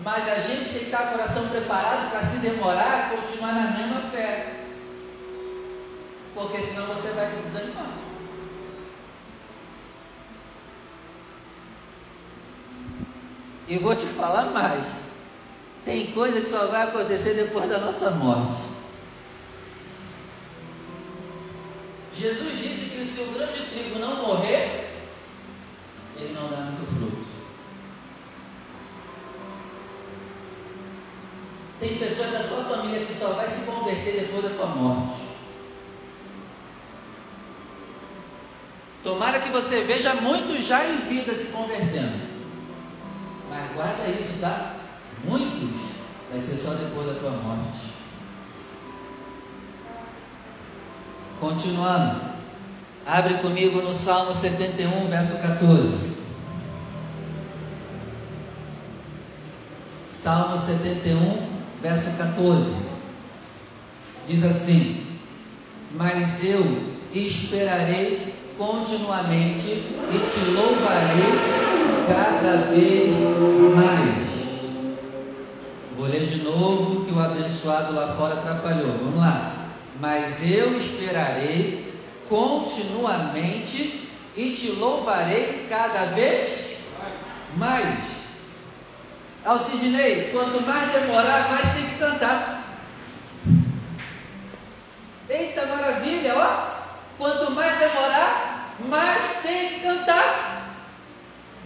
Mas 0.00 0.28
a 0.28 0.40
gente 0.40 0.70
tem 0.70 0.78
que 0.80 0.84
estar 0.86 0.98
com 0.98 1.04
o 1.04 1.10
coração 1.12 1.48
preparado 1.48 2.10
para 2.10 2.24
se 2.24 2.38
demorar, 2.38 3.10
continuar 3.10 3.52
na 3.54 3.70
mesma 3.78 4.00
fé. 4.10 4.64
Porque 6.34 6.60
senão 6.60 6.86
você 6.86 7.08
vai 7.10 7.30
desanimar. 7.42 8.04
E 13.68 13.78
vou 13.78 13.94
te 13.94 14.06
falar 14.06 14.46
mais. 14.46 14.84
Tem 15.84 16.12
coisa 16.12 16.40
que 16.40 16.48
só 16.48 16.66
vai 16.66 16.82
acontecer 16.82 17.34
depois 17.34 17.68
da 17.68 17.78
nossa 17.78 18.10
morte. 18.10 18.62
Jesus 22.14 22.58
disse 22.58 22.90
que 22.90 23.04
se 23.04 23.20
o 23.20 23.32
grão 23.32 23.52
de 23.52 23.62
trigo 23.62 23.98
não 23.98 24.16
morrer, 24.16 24.90
ele 26.16 26.32
não 26.32 26.48
dá 26.48 26.56
muito 26.56 26.86
fruto. 26.86 27.23
Tem 31.84 31.98
pessoas 31.98 32.30
da 32.30 32.42
sua 32.42 32.64
família 32.64 33.04
que 33.04 33.12
só 33.12 33.34
vai 33.34 33.46
se 33.46 33.66
converter 33.66 34.20
depois 34.20 34.42
da 34.42 34.56
tua 34.56 34.68
morte. 34.68 35.20
Tomara 39.02 39.38
que 39.38 39.50
você 39.50 39.82
veja 39.82 40.14
muitos 40.14 40.64
já 40.64 40.82
em 40.82 40.96
vida 41.00 41.34
se 41.34 41.52
convertendo. 41.52 42.22
Mas 43.50 43.70
guarda 43.74 44.08
isso, 44.18 44.40
tá? 44.40 44.76
Muitos 45.24 45.78
vai 46.30 46.40
ser 46.40 46.56
só 46.56 46.70
depois 46.70 47.06
da 47.06 47.20
tua 47.20 47.32
morte. 47.32 47.80
Continuando. 51.38 52.32
Abre 53.04 53.34
comigo 53.34 53.82
no 53.82 53.92
Salmo 53.92 54.34
71, 54.34 55.08
verso 55.08 55.42
14. 55.42 56.14
Salmo 60.08 60.56
71, 60.56 61.53
verso 61.84 62.16
14. 62.16 62.88
Diz 64.26 64.42
assim: 64.42 65.06
Mas 65.92 66.42
eu 66.42 66.94
esperarei 67.12 68.32
continuamente 68.56 69.68
e 69.68 70.30
te 70.32 70.50
louvarei 70.50 71.34
cada 72.08 72.70
vez 72.70 73.14
mais. 73.76 74.34
Vou 75.96 76.08
ler 76.08 76.26
de 76.26 76.42
novo 76.42 77.04
que 77.04 77.12
o 77.12 77.20
abençoado 77.20 77.94
lá 77.94 78.14
fora 78.16 78.34
atrapalhou. 78.34 78.96
Vamos 78.98 79.20
lá. 79.20 79.52
Mas 80.00 80.50
eu 80.50 80.76
esperarei 80.78 81.92
continuamente 82.28 84.08
e 84.34 84.50
te 84.52 84.70
louvarei 84.70 85.66
cada 85.68 86.06
vez 86.06 86.78
mais. 87.56 88.14
Alcidinei, 89.44 90.30
quanto 90.32 90.62
mais 90.62 90.90
demorar, 90.90 91.50
mais 91.50 91.74
tem 91.74 91.84
que 91.84 91.98
cantar. 91.98 92.64
Eita 95.28 95.66
maravilha, 95.66 96.34
ó! 96.34 96.74
Quanto 97.24 97.52
mais 97.52 97.78
demorar, 97.78 98.74
mais 98.86 99.40
tem 99.40 99.68
que 99.70 99.80
cantar. 99.80 100.76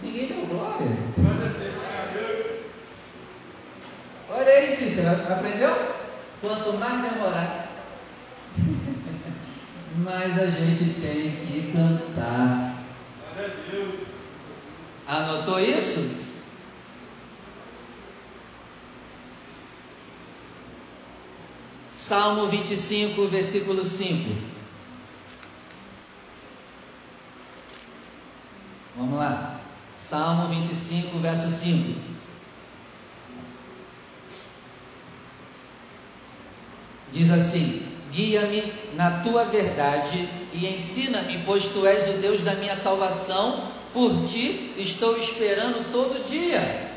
Ninguém 0.01 0.27
deu 0.27 0.45
glória. 0.45 0.87
Olha 4.29 4.51
aí, 4.53 4.73
Cícero, 4.73 5.21
aprendeu? 5.29 5.95
Quanto 6.39 6.77
mais 6.77 7.11
demorar, 7.11 7.67
mais 9.97 10.39
a 10.39 10.45
gente 10.45 10.93
tem 11.01 11.31
que 11.45 11.73
cantar. 11.73 12.75
Anotou 15.05 15.59
isso? 15.59 16.23
Salmo 21.91 22.47
25, 22.47 23.27
versículo 23.27 23.83
5. 23.83 24.48
Vamos 28.99 29.17
lá. 29.17 29.61
Salmo 29.95 30.49
25, 30.49 31.19
verso 31.19 31.47
5. 31.47 31.97
Diz 37.09 37.31
assim: 37.31 37.87
Guia-me 38.11 38.73
na 38.95 39.21
tua 39.21 39.45
verdade 39.45 40.27
e 40.51 40.67
ensina-me, 40.67 41.41
pois 41.45 41.63
tu 41.63 41.87
és 41.87 42.09
o 42.09 42.19
Deus 42.19 42.41
da 42.41 42.55
minha 42.55 42.75
salvação 42.75 43.71
por 43.93 44.27
ti 44.27 44.73
estou 44.77 45.17
esperando 45.17 45.93
todo 45.93 46.21
dia. 46.29 46.89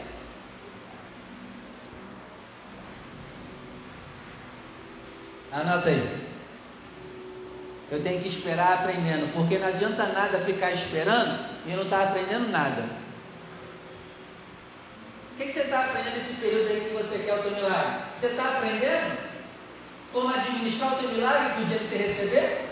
Anota 5.52 5.88
aí. 5.88 6.31
Eu 7.92 8.02
tenho 8.02 8.22
que 8.22 8.28
esperar 8.28 8.72
aprendendo, 8.72 9.30
porque 9.34 9.58
não 9.58 9.68
adianta 9.68 10.06
nada 10.06 10.38
ficar 10.38 10.70
esperando 10.70 11.38
e 11.66 11.72
não 11.72 11.82
estar 11.82 11.98
tá 11.98 12.04
aprendendo 12.04 12.50
nada. 12.50 12.84
O 15.30 15.36
que, 15.36 15.44
que 15.44 15.52
você 15.52 15.60
está 15.60 15.80
aprendendo 15.80 16.16
nesse 16.16 16.40
período 16.40 16.68
aí 16.68 16.88
que 16.88 17.02
você 17.02 17.18
quer 17.18 17.34
o 17.34 17.42
teu 17.42 17.50
milagre? 17.50 18.00
Você 18.16 18.28
está 18.28 18.44
aprendendo 18.44 19.18
como 20.10 20.34
administrar 20.34 20.94
o 20.94 20.96
teu 20.96 21.10
milagre 21.10 21.60
do 21.60 21.68
dia 21.68 21.78
que 21.78 21.84
você 21.84 21.96
receber? 21.98 22.70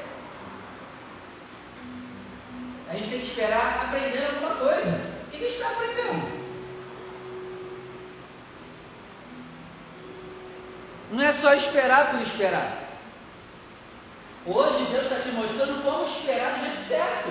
A 2.89 2.95
gente 2.95 3.11
tem 3.11 3.21
que 3.21 3.27
esperar 3.27 3.89
aprendendo 3.89 4.37
alguma 4.37 4.55
coisa. 4.55 5.05
O 5.27 5.31
que 5.31 5.37
a 5.37 5.41
gente 5.41 5.53
está 5.53 5.69
aprendendo? 5.69 6.41
Não 11.12 11.23
é 11.23 11.31
só 11.31 11.53
esperar 11.53 12.11
por 12.11 12.23
esperar. 12.23 12.90
Hoje 14.47 14.87
Deus 14.91 15.03
está 15.03 15.17
te 15.17 15.29
mostrando 15.31 15.83
como 15.83 16.05
esperar 16.05 16.55
do 16.55 16.61
jeito 16.65 16.89
certo. 16.89 17.31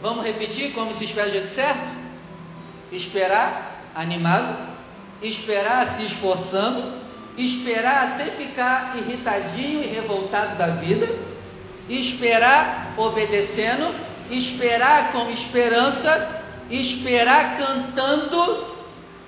Vamos 0.00 0.24
repetir 0.24 0.72
como 0.72 0.92
se 0.94 1.04
espera 1.04 1.28
do 1.28 1.32
jeito 1.32 1.48
certo? 1.48 2.02
Esperar 2.90 3.90
animado, 3.94 4.56
esperar 5.22 5.86
se 5.86 6.04
esforçando, 6.04 7.00
esperar 7.38 8.08
sem 8.08 8.30
ficar 8.30 8.96
irritadinho 8.98 9.82
e 9.84 9.86
revoltado 9.86 10.56
da 10.56 10.66
vida 10.66 11.32
esperar 11.88 12.94
obedecendo, 12.96 13.94
esperar 14.30 15.12
com 15.12 15.30
esperança, 15.30 16.42
esperar 16.70 17.58
cantando, 17.58 18.66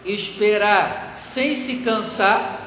esperar 0.05 1.13
sem 1.15 1.57
se 1.57 1.77
cansar, 1.79 2.64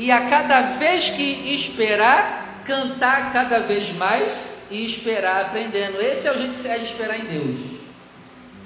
e 0.00 0.10
a 0.10 0.30
cada 0.30 0.62
vez 0.78 1.10
que 1.10 1.52
esperar, 1.54 2.62
cantar 2.64 3.34
cada 3.34 3.60
vez 3.60 3.94
mais 3.96 4.32
e 4.70 4.82
esperar 4.82 5.42
aprendendo. 5.42 6.00
Esse 6.00 6.26
é 6.26 6.32
o 6.32 6.38
jeito 6.38 6.54
certo 6.54 6.80
de 6.80 6.86
esperar 6.86 7.20
em 7.20 7.24
Deus. 7.26 7.60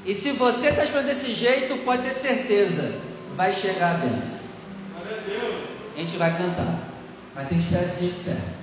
E 0.06 0.14
se 0.14 0.30
você 0.30 0.68
está 0.68 0.84
esperando 0.84 1.06
desse 1.06 1.34
jeito, 1.34 1.76
pode 1.78 2.04
ter 2.04 2.14
certeza, 2.14 3.00
vai 3.34 3.52
chegar 3.52 3.96
a 3.96 3.98
bênção. 3.98 4.44
A 5.96 5.98
gente 5.98 6.16
vai 6.16 6.38
cantar, 6.38 6.78
mas 7.34 7.48
tem 7.48 7.58
que 7.58 7.64
esperar 7.64 7.84
desse 7.86 8.00
jeito 8.02 8.18
certo. 8.20 8.54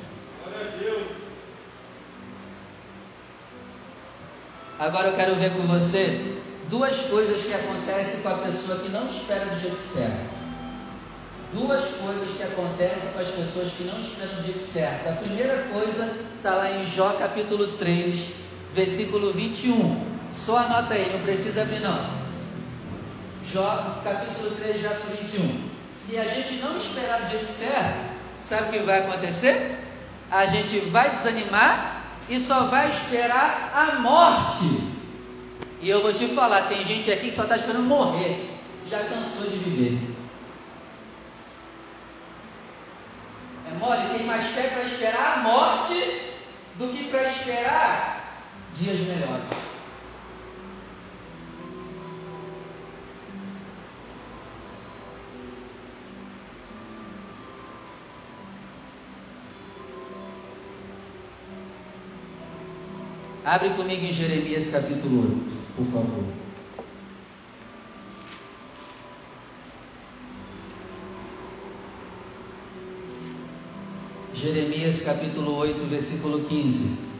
Agora 4.79 5.09
eu 5.09 5.15
quero 5.17 5.35
ver 5.35 5.51
com 5.51 5.67
você 5.67 6.37
duas 6.69 7.01
coisas 7.01 7.43
que 7.43 7.53
acontecem 7.53 8.21
com 8.21 8.29
a 8.29 8.37
pessoa 8.37 8.79
que 8.79 8.87
não 8.87 9.07
espera 9.07 9.43
do 9.43 9.59
jeito 9.59 9.77
certo. 9.77 10.40
Duas 11.53 11.83
coisas 11.95 12.37
que 12.37 12.43
acontecem 12.43 13.11
com 13.11 13.19
as 13.19 13.27
pessoas 13.27 13.71
que 13.73 13.83
não 13.83 13.99
esperam 13.99 14.35
do 14.35 14.43
jeito 14.43 14.63
certo. 14.63 15.09
A 15.09 15.11
primeira 15.13 15.63
coisa 15.63 16.09
está 16.37 16.51
lá 16.55 16.71
em 16.71 16.85
Jó 16.85 17.09
capítulo 17.19 17.73
3, 17.73 18.19
versículo 18.73 19.33
21. 19.33 20.01
Só 20.33 20.59
anota 20.59 20.93
aí, 20.93 21.11
não 21.11 21.19
precisa 21.19 21.63
abrir 21.63 21.81
não. 21.81 22.21
Jó 23.43 23.99
capítulo 24.01 24.51
3, 24.51 24.79
verso 24.79 25.07
21. 25.19 25.69
Se 25.93 26.17
a 26.17 26.23
gente 26.23 26.53
não 26.61 26.77
esperar 26.77 27.19
do 27.19 27.31
jeito 27.31 27.51
certo, 27.51 27.99
sabe 28.41 28.69
o 28.69 28.71
que 28.71 28.85
vai 28.85 28.99
acontecer? 28.99 29.77
A 30.31 30.45
gente 30.45 30.79
vai 30.89 31.09
desanimar 31.09 32.05
e 32.29 32.39
só 32.39 32.67
vai 32.67 32.89
esperar 32.89 33.73
a 33.75 33.99
morte. 33.99 34.89
E 35.81 35.89
eu 35.89 36.01
vou 36.01 36.13
te 36.13 36.29
falar, 36.29 36.69
tem 36.69 36.85
gente 36.85 37.11
aqui 37.11 37.29
que 37.29 37.35
só 37.35 37.43
está 37.43 37.57
esperando 37.57 37.83
morrer, 37.83 38.49
já 38.89 38.99
cansou 38.99 39.49
de 39.49 39.57
viver. 39.57 40.20
Mole, 43.81 44.15
tem 44.15 44.27
mais 44.27 44.45
fé 44.45 44.67
para 44.67 44.83
esperar 44.83 45.39
a 45.39 45.41
morte 45.41 45.95
do 46.77 46.87
que 46.89 47.05
para 47.09 47.27
esperar 47.27 48.45
dias 48.75 48.99
melhores. 48.99 49.43
Abre 63.43 63.69
comigo 63.71 64.05
em 64.05 64.13
Jeremias 64.13 64.69
capítulo 64.69 65.23
8, 65.23 65.51
por 65.75 65.85
favor. 65.87 66.50
Jeremias 74.41 75.03
capítulo 75.03 75.55
8, 75.55 75.85
versículo 75.85 76.45
15. 76.45 77.11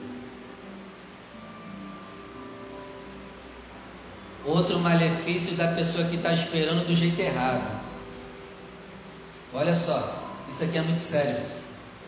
Outro 4.43 4.79
malefício 4.79 5.55
da 5.55 5.67
pessoa 5.67 6.07
que 6.07 6.15
está 6.15 6.33
esperando 6.33 6.87
do 6.87 6.95
jeito 6.95 7.19
errado. 7.19 7.79
Olha 9.53 9.75
só, 9.75 10.33
isso 10.49 10.63
aqui 10.63 10.79
é 10.79 10.81
muito 10.81 10.99
sério. 10.99 11.45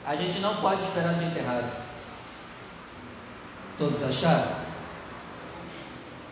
A 0.04 0.15
gente 0.15 0.39
não 0.39 0.56
pode 0.56 0.82
esperar 0.82 1.13
do 1.13 1.19
jeito 1.19 1.38
errado. 1.38 1.71
Todos 3.78 4.02
acharam? 4.02 4.52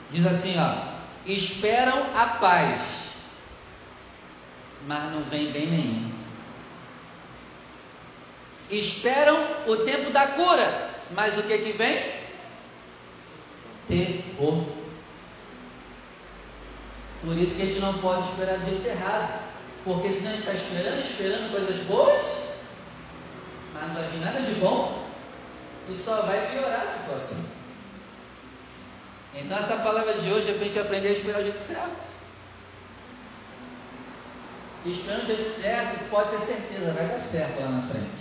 Diz 0.09 0.25
assim, 0.25 0.55
ó: 0.57 0.73
esperam 1.27 2.03
a 2.15 2.25
paz, 2.39 2.81
mas 4.87 5.11
não 5.11 5.21
vem 5.25 5.51
bem 5.51 5.67
nenhum. 5.69 6.10
Esperam 8.71 9.37
o 9.67 9.77
tempo 9.77 10.11
da 10.11 10.27
cura, 10.27 10.89
mas 11.11 11.37
o 11.37 11.43
que 11.43 11.57
que 11.57 11.71
vem? 11.73 12.01
Terror. 13.87 14.63
Por 17.23 17.37
isso 17.37 17.55
que 17.55 17.61
a 17.63 17.65
gente 17.65 17.79
não 17.79 17.97
pode 17.99 18.29
esperar 18.29 18.57
do 18.57 18.65
jeito 18.65 18.87
errado. 18.87 19.41
Porque 19.83 20.11
senão 20.11 20.29
a 20.29 20.33
gente 20.35 20.47
está 20.47 20.53
esperando, 20.53 21.01
esperando 21.01 21.51
coisas 21.51 21.85
boas, 21.85 22.21
mas 23.73 23.87
não 23.87 23.95
vai 23.95 24.07
vir 24.09 24.19
nada 24.19 24.39
de 24.39 24.53
bom 24.55 25.07
e 25.89 25.95
só 25.95 26.21
vai 26.21 26.51
piorar 26.51 26.81
a 26.81 26.87
situação. 26.87 27.39
Então 29.33 29.57
essa 29.57 29.77
palavra 29.77 30.13
de 30.13 30.31
hoje 30.31 30.49
é 30.49 30.53
para 30.53 30.61
a 30.61 30.65
gente 30.65 30.79
aprender 30.79 31.07
a 31.07 31.11
esperar 31.11 31.39
o 31.39 31.43
jeito 31.43 31.59
certo. 31.59 32.11
E 34.85 34.91
esperando 34.91 35.23
o 35.23 35.27
jeito 35.27 35.61
certo, 35.61 36.09
pode 36.09 36.29
ter 36.29 36.39
certeza, 36.39 36.93
vai 36.93 37.07
dar 37.07 37.19
certo 37.19 37.59
lá 37.59 37.69
na 37.69 37.81
frente. 37.81 38.20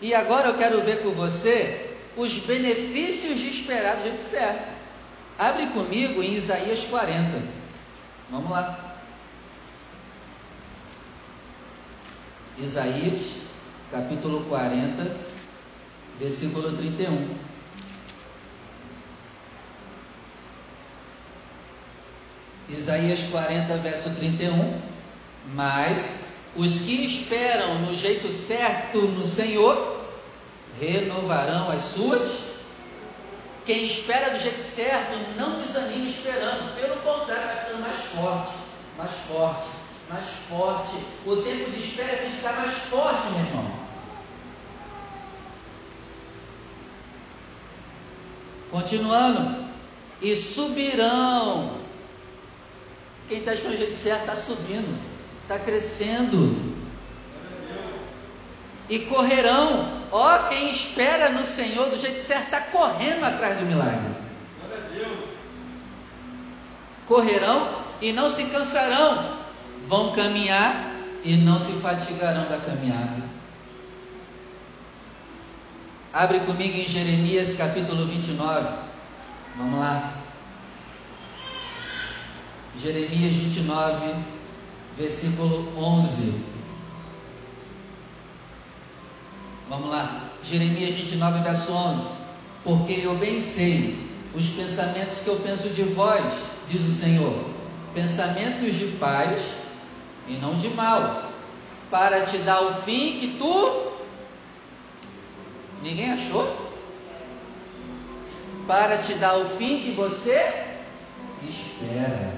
E 0.00 0.14
agora 0.14 0.48
eu 0.48 0.58
quero 0.58 0.82
ver 0.82 1.02
com 1.02 1.10
você 1.10 1.96
os 2.16 2.38
benefícios 2.38 3.38
de 3.38 3.48
esperar 3.48 3.96
do 3.96 4.04
jeito 4.04 4.22
certo. 4.22 4.76
Abre 5.38 5.66
comigo 5.68 6.22
em 6.22 6.34
Isaías 6.34 6.84
40. 6.84 7.42
Vamos 8.30 8.50
lá. 8.50 8.96
Isaías, 12.58 13.22
capítulo 13.90 14.44
40, 14.46 15.16
versículo 16.18 16.76
31. 16.76 17.36
Isaías 22.68 23.22
40, 23.30 23.76
verso 23.78 24.10
31. 24.10 24.80
Mas 25.54 26.25
os 26.56 26.80
que 26.80 27.04
esperam 27.04 27.80
no 27.80 27.94
jeito 27.94 28.30
certo 28.30 28.98
no 28.98 29.26
Senhor 29.26 30.00
renovarão 30.80 31.70
as 31.70 31.82
suas. 31.82 32.46
Quem 33.66 33.86
espera 33.86 34.30
do 34.30 34.38
jeito 34.38 34.62
certo 34.62 35.18
não 35.36 35.58
desanima 35.58 36.06
esperando, 36.06 36.74
pelo 36.80 36.96
contrário, 37.00 37.46
vai 37.46 37.56
ficando 37.56 37.80
mais 37.80 37.98
forte, 37.98 38.52
mais 38.96 39.12
forte, 39.28 39.68
mais 40.08 40.26
forte. 40.48 40.96
O 41.26 41.36
tempo 41.36 41.70
de 41.70 41.78
espera 41.78 42.16
tem 42.16 42.30
que 42.30 42.36
ficar 42.36 42.52
mais 42.52 42.72
forte, 42.72 43.30
meu 43.32 43.40
irmão. 43.40 43.70
Continuando. 48.70 49.66
E 50.22 50.34
subirão. 50.34 51.78
Quem 53.28 53.40
está 53.40 53.52
escolhendo 53.52 53.76
o 53.76 53.86
jeito 53.86 53.94
certo 53.94 54.20
está 54.20 54.36
subindo, 54.36 54.98
está 55.46 55.58
crescendo. 55.60 56.74
E 58.88 58.98
correrão. 59.00 59.96
Ó, 60.10 60.48
quem 60.48 60.70
espera 60.70 61.30
no 61.30 61.44
Senhor 61.44 61.88
do 61.88 61.98
jeito 61.98 62.20
certo 62.20 62.44
está 62.44 62.60
correndo 62.60 63.24
atrás 63.24 63.58
do 63.58 63.66
milagre. 63.66 64.14
Correrão 67.06 67.68
e 68.00 68.12
não 68.12 68.28
se 68.28 68.44
cansarão. 68.44 69.36
Vão 69.88 70.12
caminhar 70.12 70.92
e 71.24 71.36
não 71.36 71.58
se 71.58 71.72
fatigarão 71.74 72.48
da 72.48 72.58
caminhada. 72.58 73.22
Abre 76.12 76.40
comigo 76.40 76.76
em 76.76 76.88
Jeremias 76.88 77.54
capítulo 77.56 78.06
29. 78.06 78.68
Vamos 79.56 79.78
lá. 79.78 80.12
Jeremias 82.80 83.34
29, 83.34 84.14
versículo 84.96 85.72
11. 85.76 86.44
Vamos 89.68 89.90
lá. 89.90 90.30
Jeremias 90.42 90.94
29, 90.94 91.40
verso 91.40 91.72
11. 91.72 92.04
Porque 92.64 93.00
eu 93.02 93.16
bem 93.16 93.40
sei 93.40 93.98
os 94.34 94.48
pensamentos 94.50 95.20
que 95.20 95.28
eu 95.28 95.36
penso 95.36 95.70
de 95.70 95.82
vós, 95.82 96.24
diz 96.68 96.80
o 96.80 96.92
Senhor, 96.92 97.34
pensamentos 97.94 98.74
de 98.74 98.86
paz 98.98 99.40
e 100.28 100.32
não 100.34 100.56
de 100.56 100.68
mal, 100.70 101.30
para 101.90 102.26
te 102.26 102.38
dar 102.38 102.60
o 102.60 102.74
fim 102.82 103.18
que 103.18 103.36
tu 103.38 103.86
Ninguém 105.82 106.10
achou? 106.10 106.74
Para 108.66 108.98
te 108.98 109.14
dar 109.14 109.36
o 109.36 109.48
fim 109.50 109.80
que 109.82 109.92
você 109.92 110.66
espera. 111.48 112.34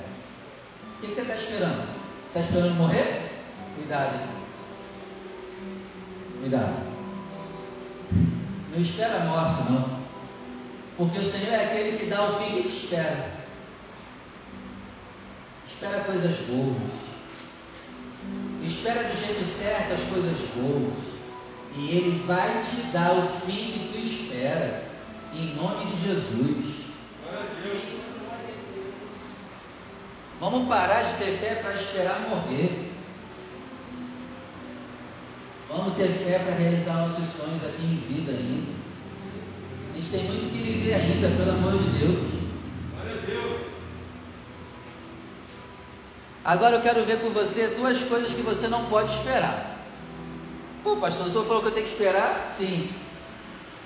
O 0.98 1.00
que 1.00 1.14
você 1.14 1.22
está 1.22 1.34
esperando? 1.34 1.97
Está 2.38 2.50
esperando 2.50 2.74
morrer? 2.76 3.30
Cuidado. 3.74 4.28
Cuidado. 6.40 6.76
Não 8.72 8.80
espera 8.80 9.16
a 9.16 9.24
morte, 9.24 9.72
não. 9.72 9.98
Porque 10.96 11.18
o 11.18 11.24
Senhor 11.24 11.52
é 11.52 11.64
aquele 11.64 11.98
que 11.98 12.06
dá 12.06 12.30
o 12.30 12.38
fim 12.38 12.62
que 12.62 12.68
te 12.68 12.76
espera. 12.76 13.26
Espera 15.66 16.04
coisas 16.04 16.36
boas. 16.46 16.76
Espera 18.64 19.02
do 19.02 19.16
jeito 19.16 19.44
certo 19.44 19.94
as 19.94 20.08
coisas 20.08 20.38
boas. 20.54 20.92
E 21.74 21.90
Ele 21.90 22.24
vai 22.24 22.62
te 22.62 22.82
dar 22.92 23.14
o 23.14 23.28
fim 23.46 23.72
que 23.72 23.90
tu 23.92 23.98
espera. 23.98 24.84
Em 25.34 25.56
nome 25.56 25.86
de 25.86 26.06
Jesus. 26.06 26.78
Vamos 30.40 30.68
parar 30.68 31.02
de 31.02 31.14
ter 31.14 31.36
fé 31.38 31.56
para 31.56 31.74
esperar 31.74 32.20
morrer. 32.30 32.92
Vamos 35.68 35.96
ter 35.96 36.08
fé 36.08 36.38
para 36.38 36.54
realizar 36.54 36.94
nossos 36.94 37.26
sonhos 37.26 37.64
aqui 37.64 37.82
em 37.82 37.96
vida 37.96 38.32
ainda. 38.32 38.72
A 39.92 39.96
gente 39.96 40.10
tem 40.10 40.24
muito 40.24 40.52
que 40.52 40.62
viver 40.62 40.94
ainda, 40.94 41.28
pelo 41.28 41.50
amor 41.50 41.76
de 41.76 41.98
Deus. 41.98 42.38
Agora 46.44 46.76
eu 46.76 46.82
quero 46.82 47.04
ver 47.04 47.20
com 47.20 47.30
você 47.30 47.66
duas 47.76 48.00
coisas 48.02 48.32
que 48.32 48.40
você 48.40 48.68
não 48.68 48.86
pode 48.86 49.12
esperar. 49.12 49.76
Pô, 50.84 50.96
pastor, 50.96 51.26
o 51.26 51.30
senhor 51.30 51.46
falou 51.46 51.62
que 51.62 51.68
eu 51.68 51.72
tenho 51.72 51.86
que 51.86 51.92
esperar? 51.92 52.46
Sim. 52.56 52.90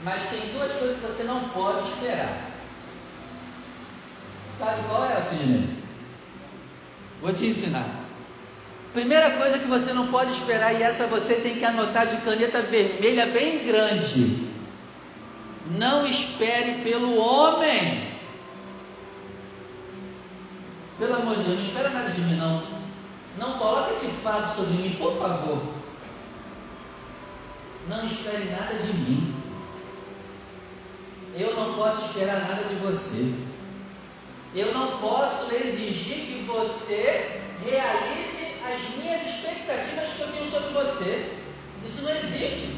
Mas 0.05 0.23
tem 0.29 0.41
duas 0.53 0.73
coisas 0.73 0.99
que 0.99 1.07
você 1.07 1.25
não 1.25 1.49
pode 1.49 1.89
esperar. 1.89 2.51
Sabe 4.59 4.83
qual 4.87 5.05
é, 5.07 5.21
Sidney? 5.23 5.82
Vou 7.23 7.33
te 7.33 7.47
ensinar. 7.47 7.87
Primeira 8.93 9.31
coisa 9.31 9.59
que 9.59 9.67
você 9.67 9.93
não 9.93 10.09
pode 10.09 10.33
esperar, 10.33 10.75
e 10.75 10.83
essa 10.83 11.07
você 11.07 11.37
tem 11.37 11.55
que 11.55 11.65
anotar 11.65 12.07
de 12.07 12.17
caneta 12.19 12.61
vermelha 12.61 13.27
bem 13.27 13.65
grande. 13.65 14.49
Não 15.79 16.05
espere 16.05 16.83
pelo 16.83 17.17
homem. 17.17 18.11
Pelo 20.99 21.15
amor 21.15 21.37
de 21.37 21.45
Deus, 21.45 21.55
não 21.55 21.63
espera 21.63 21.89
nada 21.91 22.11
de 22.11 22.21
mim, 22.21 22.37
não. 22.37 22.63
Não 23.39 23.59
coloque 23.59 23.95
esse 23.95 24.07
fardo 24.23 24.55
sobre 24.55 24.75
mim, 24.75 24.97
por 24.99 25.17
favor. 25.17 25.63
Não 27.89 28.05
espere 28.05 28.51
nada 28.51 28.75
de 28.75 28.93
mim. 28.93 29.35
Eu 31.35 31.55
não 31.55 31.75
posso 31.75 32.07
esperar 32.07 32.41
nada 32.41 32.65
de 32.65 32.75
você. 32.75 33.52
Eu 34.55 34.73
não 34.75 34.99
posso 34.99 35.55
exigir 35.55 36.27
que 36.27 36.45
você 36.47 37.41
realize 37.65 38.57
as 38.71 38.97
minhas 38.97 39.23
expectativas 39.25 40.09
que 40.11 40.21
eu 40.21 40.33
tenho 40.33 40.51
sobre 40.51 40.69
você. 40.75 41.37
Isso 41.85 42.03
não 42.03 42.11
existe. 42.11 42.77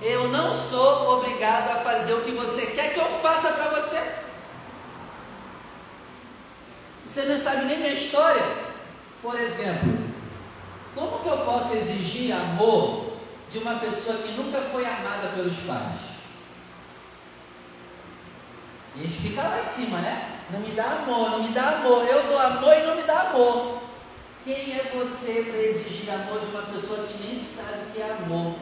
Eu 0.00 0.28
não 0.28 0.54
sou 0.54 1.18
obrigado 1.18 1.70
a 1.72 1.80
fazer 1.80 2.14
o 2.14 2.22
que 2.22 2.30
você 2.30 2.66
quer 2.66 2.94
que 2.94 3.00
eu 3.00 3.08
faça 3.20 3.52
para 3.52 3.68
você. 3.70 4.14
Você 7.06 7.22
não 7.22 7.38
sabe 7.40 7.66
nem 7.66 7.78
minha 7.78 7.92
história. 7.92 8.42
Por 9.20 9.38
exemplo, 9.38 9.98
como 10.94 11.18
que 11.18 11.28
eu 11.28 11.38
posso 11.38 11.74
exigir 11.74 12.32
amor 12.32 13.12
de 13.50 13.58
uma 13.58 13.74
pessoa 13.74 14.16
que 14.18 14.32
nunca 14.32 14.60
foi 14.60 14.86
amada 14.86 15.28
pelos 15.34 15.56
pais? 15.66 16.07
E 18.98 19.04
a 19.04 19.08
gente 19.08 19.28
fica 19.28 19.42
lá 19.42 19.60
em 19.60 19.64
cima, 19.64 19.98
né? 19.98 20.40
Não 20.50 20.58
me 20.58 20.72
dá 20.72 20.84
amor, 20.84 21.30
não 21.30 21.42
me 21.44 21.50
dá 21.50 21.68
amor. 21.68 22.04
Eu 22.04 22.22
dou 22.24 22.38
amor 22.38 22.76
e 22.76 22.86
não 22.86 22.96
me 22.96 23.02
dá 23.02 23.20
amor. 23.30 23.82
Quem 24.44 24.72
é 24.72 24.90
você 24.92 25.44
para 25.48 25.60
exigir 25.60 26.10
amor 26.10 26.40
de 26.40 26.46
uma 26.46 26.62
pessoa 26.62 27.06
que 27.06 27.22
nem 27.22 27.38
sabe 27.38 27.84
o 27.84 27.92
que 27.92 28.00
é 28.00 28.10
amor? 28.10 28.56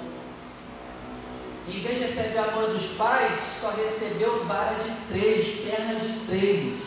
Em 1.68 1.80
vez 1.80 1.98
de 1.98 2.04
receber 2.04 2.38
amor 2.38 2.70
dos 2.70 2.96
pais, 2.96 3.40
só 3.60 3.70
recebeu 3.70 4.44
vara 4.44 4.74
de 4.74 4.90
três, 5.08 5.60
perna 5.60 5.94
de 5.94 6.26
três. 6.26 6.80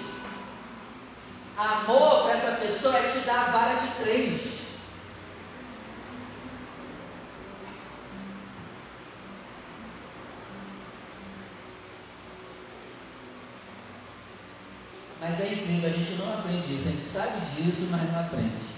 Amor 1.58 2.24
para 2.24 2.34
essa 2.34 2.52
pessoa 2.52 2.98
é 2.98 3.12
te 3.12 3.20
dar 3.26 3.48
a 3.48 3.52
vara 3.52 3.74
de 3.76 3.88
três. 4.02 4.60
Mas 15.22 15.42
é 15.42 15.48
incrível, 15.52 15.90
a 15.90 15.94
gente 16.10 16.22
não 16.22 16.34
aprende 16.34 16.74
isso, 16.74 16.88
a 16.88 16.92
gente 16.92 17.04
sabe 17.04 17.40
disso, 17.56 17.88
mas 17.92 18.12
não 18.12 18.20
aprende. 18.20 18.70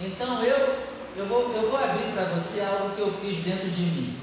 Então 0.00 0.42
eu, 0.42 0.78
eu, 1.16 1.26
vou, 1.26 1.54
eu 1.54 1.70
vou 1.70 1.78
abrir 1.78 2.12
para 2.12 2.24
você 2.24 2.60
algo 2.62 2.94
que 2.94 3.00
eu 3.00 3.12
fiz 3.20 3.38
dentro 3.44 3.68
de 3.68 3.82
mim. 3.82 4.18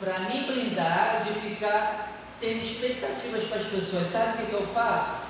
Para 0.00 0.20
me 0.20 0.44
blindar 0.44 1.24
de 1.24 1.40
ficar 1.40 2.12
tendo 2.40 2.62
expectativas 2.62 3.44
para 3.44 3.58
as 3.58 3.64
pessoas. 3.64 4.06
Sabe 4.06 4.34
o 4.34 4.36
que, 4.38 4.46
que 4.46 4.52
eu 4.52 4.66
faço? 4.68 5.28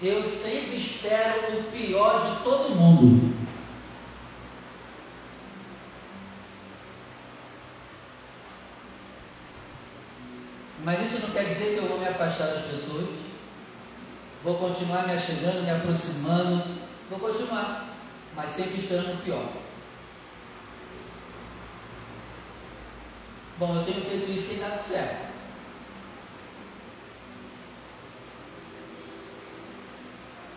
Eu 0.00 0.22
sempre 0.22 0.76
espero 0.76 1.58
o 1.58 1.62
pior 1.72 2.36
de 2.36 2.44
todo 2.44 2.74
mundo. 2.76 3.34
Mas 10.84 11.06
isso 11.06 11.26
não 11.26 11.34
quer 11.34 11.44
dizer 11.44 11.74
que 11.74 11.78
eu 11.78 11.88
vou 11.88 11.98
me 11.98 12.06
afastar 12.06 12.46
das 12.46 12.64
pessoas. 12.64 13.23
Vou 14.44 14.58
continuar 14.58 15.06
me 15.06 15.14
achegando, 15.14 15.62
me 15.62 15.70
aproximando. 15.70 16.62
Vou 17.08 17.18
continuar, 17.18 17.96
mas 18.36 18.50
sempre 18.50 18.78
esperando 18.78 19.14
o 19.14 19.22
pior. 19.22 19.48
Bom, 23.56 23.74
eu 23.76 23.84
tenho 23.84 24.04
feito 24.04 24.30
isso 24.30 24.44
e 24.44 24.48
tem 24.48 24.58
dado 24.58 24.78
certo. 24.78 25.32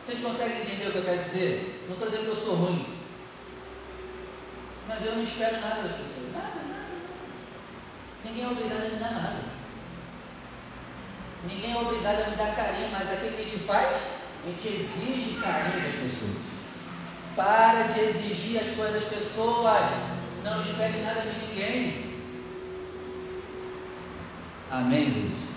Vocês 0.05 0.19
conseguem 0.19 0.61
entender 0.61 0.87
o 0.87 0.91
que 0.91 0.97
eu 0.97 1.03
quero 1.03 1.23
dizer? 1.23 1.85
Não 1.87 1.93
estou 1.93 2.09
dizendo 2.09 2.25
que 2.25 2.31
eu 2.31 2.35
sou 2.35 2.55
ruim. 2.55 2.85
Mas 4.87 5.05
eu 5.05 5.15
não 5.15 5.23
espero 5.23 5.61
nada 5.61 5.83
das 5.83 5.93
pessoas. 5.93 6.33
Nada, 6.33 6.61
nada. 6.67 6.87
Ninguém 8.25 8.43
é 8.43 8.47
obrigado 8.47 8.85
a 8.85 8.89
me 8.89 8.95
dar 8.95 9.11
nada. 9.11 9.46
Ninguém 11.45 11.73
é 11.73 11.77
obrigado 11.77 12.23
a 12.23 12.29
me 12.29 12.35
dar 12.35 12.55
carinho, 12.55 12.89
mas 12.91 13.11
aquilo 13.11 13.33
que 13.33 13.41
a 13.41 13.45
gente 13.45 13.59
faz, 13.59 13.97
a 14.43 14.49
gente 14.49 14.67
exige 14.67 15.39
carinho 15.41 15.83
das 15.83 15.95
pessoas. 15.95 16.37
Para 17.35 17.83
de 17.83 17.99
exigir 17.99 18.61
as 18.61 18.75
coisas 18.75 18.95
das 18.95 19.05
pessoas. 19.05 19.91
Não 20.43 20.61
espere 20.61 20.99
nada 21.03 21.21
de 21.21 21.47
ninguém. 21.47 22.07
Amém, 24.71 25.09
Deus? 25.11 25.47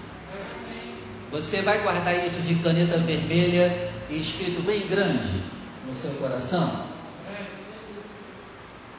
Você 1.31 1.62
vai 1.62 1.81
guardar 1.81 2.27
isso 2.27 2.40
de 2.43 2.57
caneta 2.57 2.99
vermelha 2.99 3.93
e 4.09 4.21
escrito 4.21 4.62
bem 4.62 4.87
grande 4.88 5.43
no 5.87 5.95
seu 5.95 6.11
coração? 6.14 6.87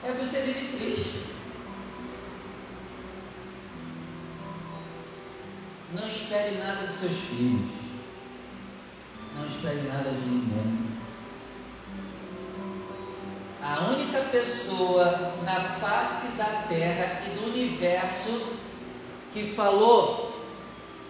É 0.03 0.11
você 0.13 0.41
vive 0.41 0.77
triste. 0.77 1.31
Não 5.93 6.07
espere 6.31 6.55
nada 6.59 6.87
dos 6.87 6.95
seus 6.95 7.17
filhos. 7.27 7.69
Não 9.37 9.45
espere 9.47 9.81
nada 9.81 10.11
de 10.11 10.29
ninguém. 10.29 10.91
A 13.61 13.91
única 13.91 14.21
pessoa 14.31 15.33
na 15.43 15.59
face 15.81 16.37
da 16.37 16.63
terra 16.69 17.21
e 17.27 17.37
do 17.37 17.47
universo 17.47 18.53
que 19.33 19.53
falou 19.53 20.33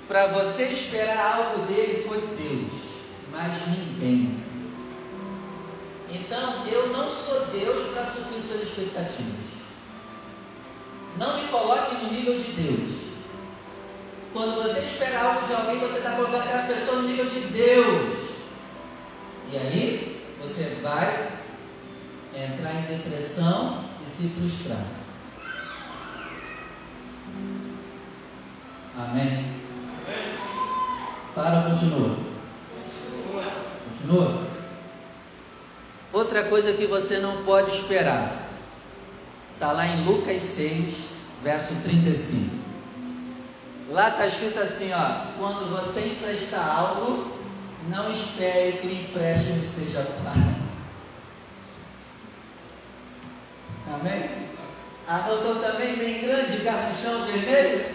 para 0.08 0.26
você 0.28 0.64
esperar 0.64 1.36
algo 1.36 1.68
dele 1.68 2.04
foi 2.08 2.20
Deus, 2.36 2.82
mas 3.32 3.68
ninguém. 3.68 4.44
Então, 6.10 6.66
eu 6.66 6.88
não 6.88 7.08
sou 7.08 7.46
Deus 7.46 7.92
para 7.92 8.06
suprir 8.06 8.42
suas 8.42 8.64
expectativas. 8.64 9.52
Não 11.16 11.38
me 11.38 11.48
coloque 11.48 12.04
no 12.04 12.12
nível 12.12 12.40
de 12.40 12.52
Deus. 12.54 13.02
Quando 14.34 14.64
você 14.64 14.71
espera 14.86 15.22
algo 15.22 15.48
de 15.48 15.54
alguém, 15.54 15.80
você 15.80 15.98
está 15.98 16.12
colocando 16.12 16.44
aquela 16.44 16.63
pessoa 16.63 17.02
no 17.02 17.08
nível 17.08 17.26
de 17.26 17.39
Deus. 17.39 18.17
E 19.52 19.58
aí, 19.58 20.24
você 20.41 20.80
vai 20.82 21.32
entrar 22.34 22.74
em 22.76 22.98
depressão 22.98 23.86
e 24.04 24.10
se 24.10 24.30
frustrar. 24.30 24.86
Amém? 28.98 29.28
Amém. 29.28 30.41
Para 31.34 31.58
ou 31.58 31.63
continua? 31.72 32.17
Continua. 32.84 33.54
Continua. 33.89 34.48
Outra 36.13 36.44
coisa 36.44 36.74
que 36.74 36.86
você 36.86 37.20
não 37.20 37.44
pode 37.44 37.72
esperar. 37.72 38.50
Está 39.54 39.72
lá 39.72 39.88
em 39.88 40.04
Lucas 40.06 40.41
6, 40.41 40.96
verso 41.44 41.76
35. 41.84 42.61
Lá 43.92 44.08
está 44.08 44.26
escrito 44.26 44.58
assim, 44.58 44.94
ó, 44.94 45.26
quando 45.38 45.70
você 45.70 46.00
emprestar 46.08 46.66
algo, 46.66 47.30
não 47.90 48.10
espere 48.10 48.78
que 48.78 48.88
o 48.88 48.92
empréstimo 48.92 49.62
seja 49.66 50.02
pago. 50.24 50.56
Amém? 53.94 54.30
Anotou 55.06 55.56
também 55.56 55.98
bem 55.98 56.22
grande, 56.22 56.64
garranchão 56.64 57.26
vermelho? 57.26 57.86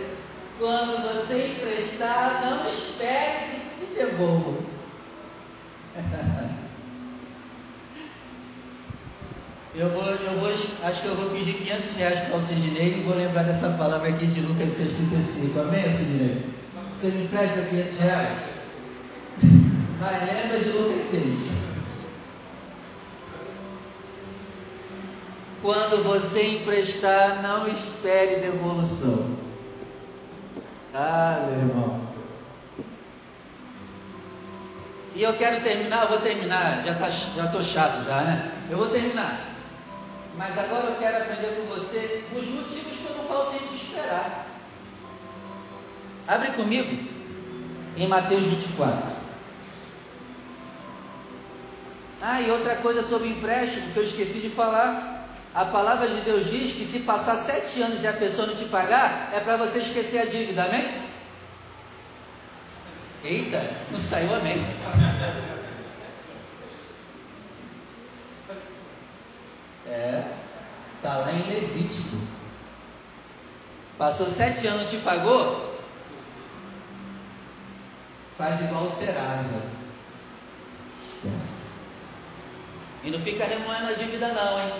Quando 0.58 1.02
você 1.02 1.48
emprestar, 1.48 2.42
não 2.44 2.68
espere 2.68 3.52
que 3.52 3.58
se 3.58 3.86
devolva. 3.94 4.58
Eu 9.78 9.90
vou, 9.90 10.04
eu 10.06 10.40
vou, 10.40 10.48
acho 10.48 11.02
que 11.02 11.06
eu 11.06 11.14
vou 11.16 11.28
pedir 11.32 11.52
500 11.52 11.90
reais 11.96 12.20
para 12.20 12.38
o 12.38 12.40
Sidney 12.40 12.96
e 12.98 13.02
vou 13.02 13.14
lembrar 13.14 13.42
dessa 13.42 13.68
palavra 13.72 14.08
aqui 14.08 14.26
de 14.26 14.40
Lucas 14.40 14.72
6,35. 14.72 15.60
Amém, 15.60 15.92
Sidney? 15.92 16.46
Você 16.94 17.08
me 17.08 17.24
empresta 17.24 17.60
500 17.60 17.98
reais? 17.98 18.38
Mas 20.00 20.22
lembra 20.22 20.58
de 20.60 20.70
Lucas 20.70 21.04
6. 21.04 21.50
Quando 25.60 26.04
você 26.04 26.56
emprestar, 26.56 27.42
não 27.42 27.68
espere 27.68 28.36
devolução. 28.36 29.36
Ah, 30.94 31.44
meu 31.50 31.68
irmão. 31.68 32.00
E 35.14 35.22
eu 35.22 35.34
quero 35.34 35.62
terminar, 35.62 36.04
eu 36.04 36.08
vou 36.08 36.18
terminar, 36.20 36.82
já 36.82 36.94
tá, 36.94 37.10
já 37.10 37.44
estou 37.44 37.62
chato 37.62 38.06
já, 38.06 38.22
né? 38.22 38.52
Eu 38.70 38.78
vou 38.78 38.88
terminar. 38.88 39.55
Mas 40.36 40.58
agora 40.58 40.88
eu 40.88 40.96
quero 40.96 41.16
aprender 41.16 41.56
com 41.56 41.74
você 41.74 42.24
os 42.36 42.46
motivos 42.46 42.96
pelo 42.98 43.24
qual 43.26 43.44
eu 43.44 43.50
tenho 43.52 43.68
que 43.68 43.74
esperar. 43.74 44.46
Abre 46.28 46.50
comigo 46.50 47.08
em 47.96 48.06
Mateus 48.06 48.44
24. 48.44 49.16
Ah, 52.20 52.40
e 52.40 52.50
outra 52.50 52.76
coisa 52.76 53.02
sobre 53.02 53.28
empréstimo 53.28 53.92
que 53.92 53.98
eu 53.98 54.04
esqueci 54.04 54.40
de 54.40 54.50
falar. 54.50 55.28
A 55.54 55.64
palavra 55.64 56.06
de 56.06 56.20
Deus 56.20 56.50
diz 56.50 56.72
que 56.74 56.84
se 56.84 57.00
passar 57.00 57.36
sete 57.36 57.80
anos 57.80 58.02
e 58.02 58.06
a 58.06 58.12
pessoa 58.12 58.46
não 58.46 58.54
te 58.54 58.66
pagar, 58.66 59.30
é 59.32 59.40
para 59.40 59.56
você 59.56 59.78
esquecer 59.78 60.18
a 60.18 60.26
dívida, 60.26 60.64
amém? 60.64 60.86
Eita, 63.24 63.64
não 63.90 63.98
saiu 63.98 64.34
amém. 64.34 64.62
É, 69.88 70.24
está 70.96 71.18
lá 71.18 71.32
em 71.32 71.42
Levítico. 71.48 72.16
Passou 73.96 74.28
sete 74.28 74.66
anos, 74.66 74.90
te 74.90 74.98
pagou? 74.98 75.76
Faz 78.36 78.60
igual 78.60 78.84
o 78.84 78.88
Serasa. 78.88 79.70
Esquece. 81.14 81.66
E 83.04 83.10
não 83.10 83.20
fica 83.20 83.44
remoendo 83.44 83.88
a 83.88 83.92
dívida 83.92 84.28
não, 84.28 84.60
hein? 84.60 84.72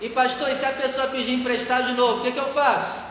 E 0.00 0.08
pastor, 0.08 0.50
e 0.50 0.56
se 0.56 0.64
a 0.64 0.72
pessoa 0.72 1.08
pedir 1.08 1.34
emprestado 1.34 1.88
de 1.88 1.92
novo, 1.92 2.20
o 2.20 2.24
que, 2.24 2.32
que 2.32 2.38
eu 2.38 2.52
faço? 2.52 3.04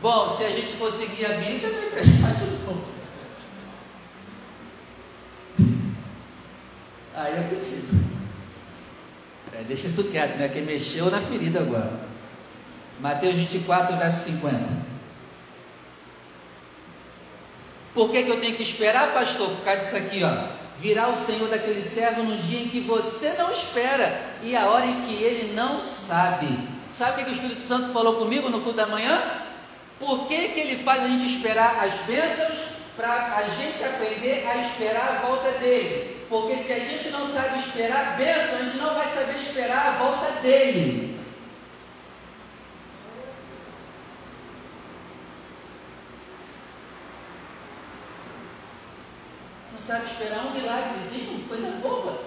Bom, 0.00 0.28
se 0.28 0.44
a 0.44 0.48
gente 0.48 0.76
for 0.76 0.90
seguir 0.90 1.26
a 1.26 1.36
Bíblia, 1.36 1.70
vai 1.70 1.86
emprestar 1.86 2.34
de 2.34 2.46
novo. 2.64 2.84
Aí 7.14 7.32
é 7.32 7.48
contigo. 7.54 8.12
É, 9.54 9.62
deixa 9.64 9.86
isso 9.86 10.10
quieto, 10.10 10.36
né? 10.38 10.48
Quem 10.48 10.62
mexeu 10.62 11.10
na 11.10 11.20
ferida 11.20 11.60
agora. 11.60 11.92
Mateus 13.00 13.34
24, 13.34 13.96
verso 13.96 14.30
50. 14.30 14.58
Por 17.94 18.10
que, 18.10 18.22
que 18.22 18.30
eu 18.30 18.40
tenho 18.40 18.56
que 18.56 18.62
esperar, 18.62 19.12
pastor? 19.12 19.50
Por 19.50 19.64
causa 19.64 19.80
disso 19.80 19.96
aqui, 19.96 20.22
ó. 20.24 20.62
Virá 20.80 21.08
o 21.08 21.16
Senhor 21.16 21.48
daquele 21.48 21.82
servo 21.82 22.22
no 22.22 22.38
dia 22.38 22.60
em 22.60 22.68
que 22.68 22.80
você 22.80 23.34
não 23.34 23.52
espera 23.52 24.20
e 24.42 24.56
a 24.56 24.66
hora 24.66 24.86
em 24.86 25.02
que 25.02 25.14
ele 25.14 25.52
não 25.52 25.80
sabe. 25.82 26.48
Sabe 26.90 27.12
o 27.12 27.14
que, 27.16 27.24
que 27.24 27.30
o 27.30 27.34
Espírito 27.34 27.60
Santo 27.60 27.92
falou 27.92 28.16
comigo 28.16 28.48
no 28.48 28.62
culto 28.62 28.78
da 28.78 28.86
manhã? 28.86 29.22
Por 30.00 30.26
que, 30.26 30.48
que 30.48 30.60
ele 30.60 30.82
faz 30.82 31.04
a 31.04 31.08
gente 31.08 31.26
esperar 31.26 31.84
as 31.84 31.94
bênçãos 32.06 32.58
para 32.96 33.36
a 33.36 33.42
gente 33.42 33.84
aprender 33.84 34.46
a 34.48 34.56
esperar 34.56 35.20
a 35.20 35.26
volta 35.26 35.52
dele? 35.52 36.11
Porque 36.32 36.56
se 36.56 36.72
a 36.72 36.78
gente 36.78 37.10
não 37.10 37.30
sabe 37.30 37.58
esperar 37.58 38.06
a 38.06 38.10
bênção, 38.12 38.54
a 38.54 38.62
gente 38.62 38.78
não 38.78 38.94
vai 38.94 39.06
saber 39.06 39.36
esperar 39.36 39.86
a 39.88 39.90
volta 39.98 40.40
dele. 40.40 41.20
Não 49.74 49.80
sabe 49.86 50.06
esperar 50.06 50.46
um 50.46 50.52
milagrezinho, 50.52 51.46
coisa 51.46 51.70
boa. 51.82 52.24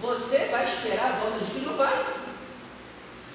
Você 0.00 0.46
vai 0.46 0.64
esperar 0.64 1.04
a 1.04 1.16
volta 1.16 1.44
de 1.44 1.50
quem 1.50 1.60
não 1.60 1.76
vai. 1.76 2.06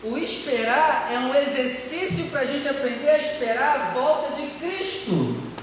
O 0.01 0.17
esperar 0.17 1.11
é 1.13 1.19
um 1.19 1.35
exercício 1.35 2.25
para 2.31 2.39
a 2.41 2.45
gente 2.45 2.67
aprender 2.67 3.07
a 3.07 3.19
esperar 3.19 3.79
a 3.79 3.93
volta 3.93 4.35
de 4.35 4.47
Cristo. 4.57 5.56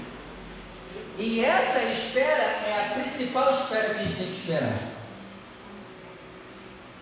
E 1.17 1.43
essa 1.43 1.81
espera 1.83 2.43
é 2.43 2.87
a 2.87 2.99
principal 2.99 3.53
espera 3.53 3.93
que 3.93 4.01
a 4.01 4.03
gente 4.03 4.17
tem 4.17 4.27
que 4.27 4.33
esperar. 4.33 4.79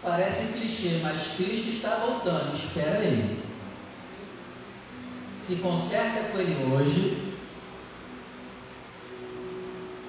Parece 0.04 0.54
clichê, 0.54 0.99
mas 1.02 1.36
Cristo 1.36 1.71
está 1.71 1.95
voltando, 1.95 2.54
espera 2.54 2.99
Ele. 2.99 3.41
Se 5.38 5.56
conserta 5.56 6.30
com 6.32 6.38
Ele 6.38 6.73
hoje. 6.73 7.34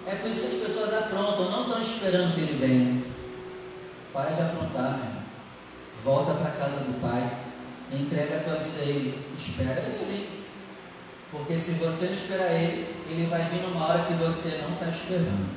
É 0.07 0.17
por 0.17 0.31
isso 0.31 0.43
que 0.43 0.57
as 0.57 0.63
pessoas 0.65 0.93
aprontam, 0.93 1.51
não 1.51 1.63
estão 1.63 1.81
esperando 1.81 2.35
que 2.35 2.41
Ele 2.41 2.59
venha. 2.59 3.05
Para 4.13 4.31
de 4.31 4.43
aprontar, 4.43 4.99
meu. 4.99 5.25
Volta 6.05 6.35
para 6.35 6.49
a 6.49 6.57
casa 6.57 6.81
do 6.81 7.01
Pai, 7.01 7.39
entrega 7.91 8.37
a 8.37 8.45
tua 8.45 8.57
vida 8.65 8.81
a 8.81 8.85
Ele, 8.85 9.27
espera 9.39 9.81
Ele. 9.81 10.44
Porque 11.37 11.59
se 11.59 11.73
você 11.73 12.07
não 12.07 12.15
esperar 12.15 12.53
Ele, 12.53 12.87
Ele 13.11 13.27
vai 13.27 13.43
vir 13.51 13.61
numa 13.63 13.89
hora 13.89 14.05
que 14.05 14.15
você 14.15 14.61
não 14.63 14.75
está 14.75 14.87
esperando. 14.89 15.49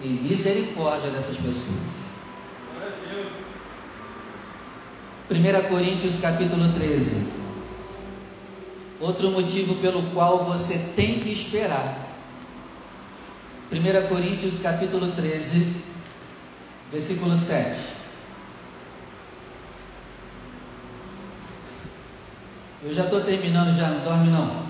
E 0.00 0.08
misericórdia 0.08 1.10
dessas 1.10 1.36
pessoas. 1.36 1.76
1 5.30 5.68
Coríntios 5.68 6.20
capítulo 6.20 6.72
13. 6.72 7.32
Outro 8.98 9.30
motivo 9.30 9.74
pelo 9.74 10.02
qual 10.14 10.44
você 10.44 10.78
tem 10.96 11.20
que 11.20 11.30
esperar. 11.30 12.06
1 13.70 14.08
Coríntios 14.08 14.60
capítulo 14.60 15.12
13, 15.12 15.82
versículo 16.90 17.36
7. 17.36 17.95
Eu 22.86 22.94
já 22.94 23.02
estou 23.02 23.20
terminando 23.20 23.76
já, 23.76 23.88
não 23.88 24.04
dorme 24.04 24.30
não. 24.30 24.64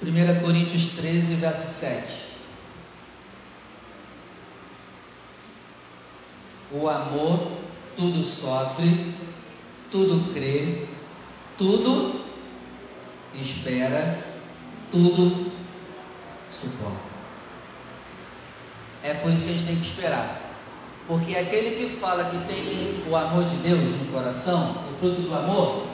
Primeira 0.00 0.40
Coríntios 0.40 0.92
13, 0.96 1.34
verso 1.34 1.66
7. 1.78 2.26
O 6.72 6.88
amor 6.88 7.52
tudo 7.94 8.24
sofre, 8.24 9.14
tudo 9.90 10.32
crê, 10.32 10.86
tudo 11.58 12.24
espera, 13.34 14.24
tudo 14.90 15.52
suporta. 16.50 17.05
É 19.06 19.14
por 19.14 19.30
isso 19.30 19.44
que 19.44 19.50
a 19.50 19.54
gente 19.54 19.66
tem 19.66 19.76
que 19.76 19.86
esperar. 19.86 20.40
Porque 21.06 21.36
aquele 21.36 21.76
que 21.76 22.00
fala 22.00 22.24
que 22.24 22.38
tem 22.48 23.08
o 23.08 23.14
amor 23.14 23.44
de 23.44 23.56
Deus 23.58 23.78
no 23.78 24.12
coração, 24.12 24.84
o 24.90 24.98
fruto 24.98 25.22
do 25.22 25.32
amor, 25.32 25.86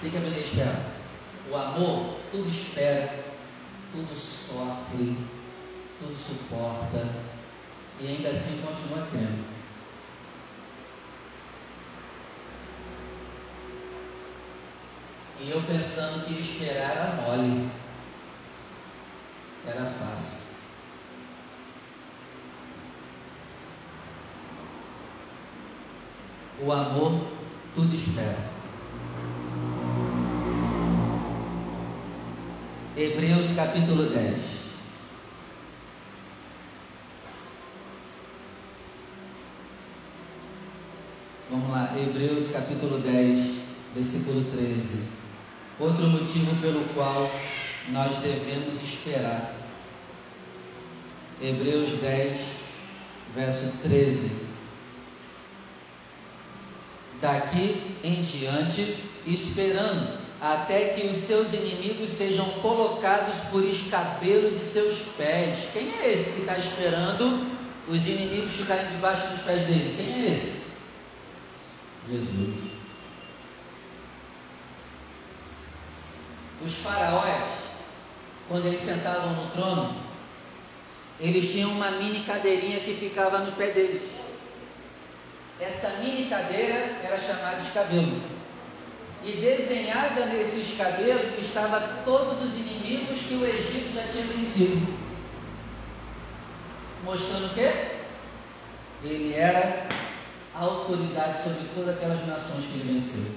tem 0.00 0.08
que 0.08 0.16
aprender 0.16 0.38
a 0.38 0.42
esperar. 0.42 0.80
O 1.50 1.56
amor 1.56 2.14
tudo 2.30 2.48
espera, 2.48 3.24
tudo 3.92 4.16
sofre, 4.16 5.18
tudo 5.98 6.16
suporta 6.16 7.04
e 8.00 8.06
ainda 8.06 8.28
assim 8.28 8.62
continua 8.62 9.04
crendo. 9.10 9.44
E 15.40 15.50
eu 15.50 15.60
pensando 15.62 16.24
que 16.24 16.40
esperar 16.40 16.90
era 16.92 17.22
mole, 17.26 17.68
era 19.66 19.84
fácil. 19.84 20.43
O 26.62 26.70
amor 26.70 27.20
tudo 27.74 27.92
espera. 27.94 28.38
Hebreus 32.96 33.56
capítulo 33.56 34.08
10. 34.08 34.36
Vamos 41.50 41.70
lá, 41.70 41.92
Hebreus 41.98 42.52
capítulo 42.52 43.00
10, 43.00 43.56
versículo 43.96 44.44
13. 44.52 45.08
Outro 45.80 46.06
motivo 46.06 46.54
pelo 46.62 46.84
qual 46.94 47.28
nós 47.88 48.18
devemos 48.18 48.80
esperar. 48.80 49.56
Hebreus 51.42 51.90
10, 52.00 52.40
verso 53.34 53.78
13 53.82 54.43
daqui 57.24 57.80
em 58.04 58.22
diante, 58.22 58.96
esperando 59.26 60.18
até 60.38 60.90
que 60.90 61.06
os 61.06 61.16
seus 61.16 61.54
inimigos 61.54 62.10
sejam 62.10 62.44
colocados 62.60 63.36
por 63.50 63.64
escabelo 63.64 64.50
de 64.50 64.62
seus 64.62 64.98
pés. 65.16 65.70
Quem 65.72 65.90
é 66.00 66.12
esse 66.12 66.32
que 66.34 66.40
está 66.40 66.58
esperando 66.58 67.50
os 67.88 68.06
inimigos 68.06 68.52
ficarem 68.52 68.88
debaixo 68.88 69.26
dos 69.28 69.40
pés 69.40 69.66
dele? 69.66 69.94
Quem 69.96 70.12
é 70.12 70.32
esse? 70.34 70.64
Jesus. 72.10 72.74
Os 76.62 76.74
faraós, 76.74 77.44
quando 78.48 78.66
eles 78.66 78.82
sentavam 78.82 79.32
no 79.32 79.50
trono, 79.50 79.96
eles 81.18 81.50
tinham 81.50 81.70
uma 81.70 81.90
mini 81.92 82.20
cadeirinha 82.24 82.80
que 82.80 82.94
ficava 82.94 83.38
no 83.38 83.52
pé 83.52 83.70
deles. 83.70 84.13
Essa 85.60 85.88
mini 86.00 86.28
cadeira 86.28 86.98
era 87.02 87.18
chamada 87.20 87.60
de 87.62 87.70
cabelo. 87.70 88.20
E 89.22 89.32
desenhada 89.32 90.26
nesses 90.26 90.76
cabelos 90.76 91.38
estava 91.38 92.02
todos 92.04 92.42
os 92.42 92.56
inimigos 92.56 93.20
que 93.20 93.34
o 93.34 93.46
Egito 93.46 93.94
já 93.94 94.02
tinha 94.02 94.24
vencido. 94.24 94.94
Mostrando 97.04 97.46
o 97.46 97.54
quê? 97.54 98.00
Ele 99.02 99.34
era 99.34 99.86
a 100.54 100.60
autoridade 100.60 101.42
sobre 101.42 101.68
todas 101.74 101.96
aquelas 101.96 102.26
nações 102.26 102.64
que 102.64 102.80
ele 102.80 102.94
venceu. 102.94 103.32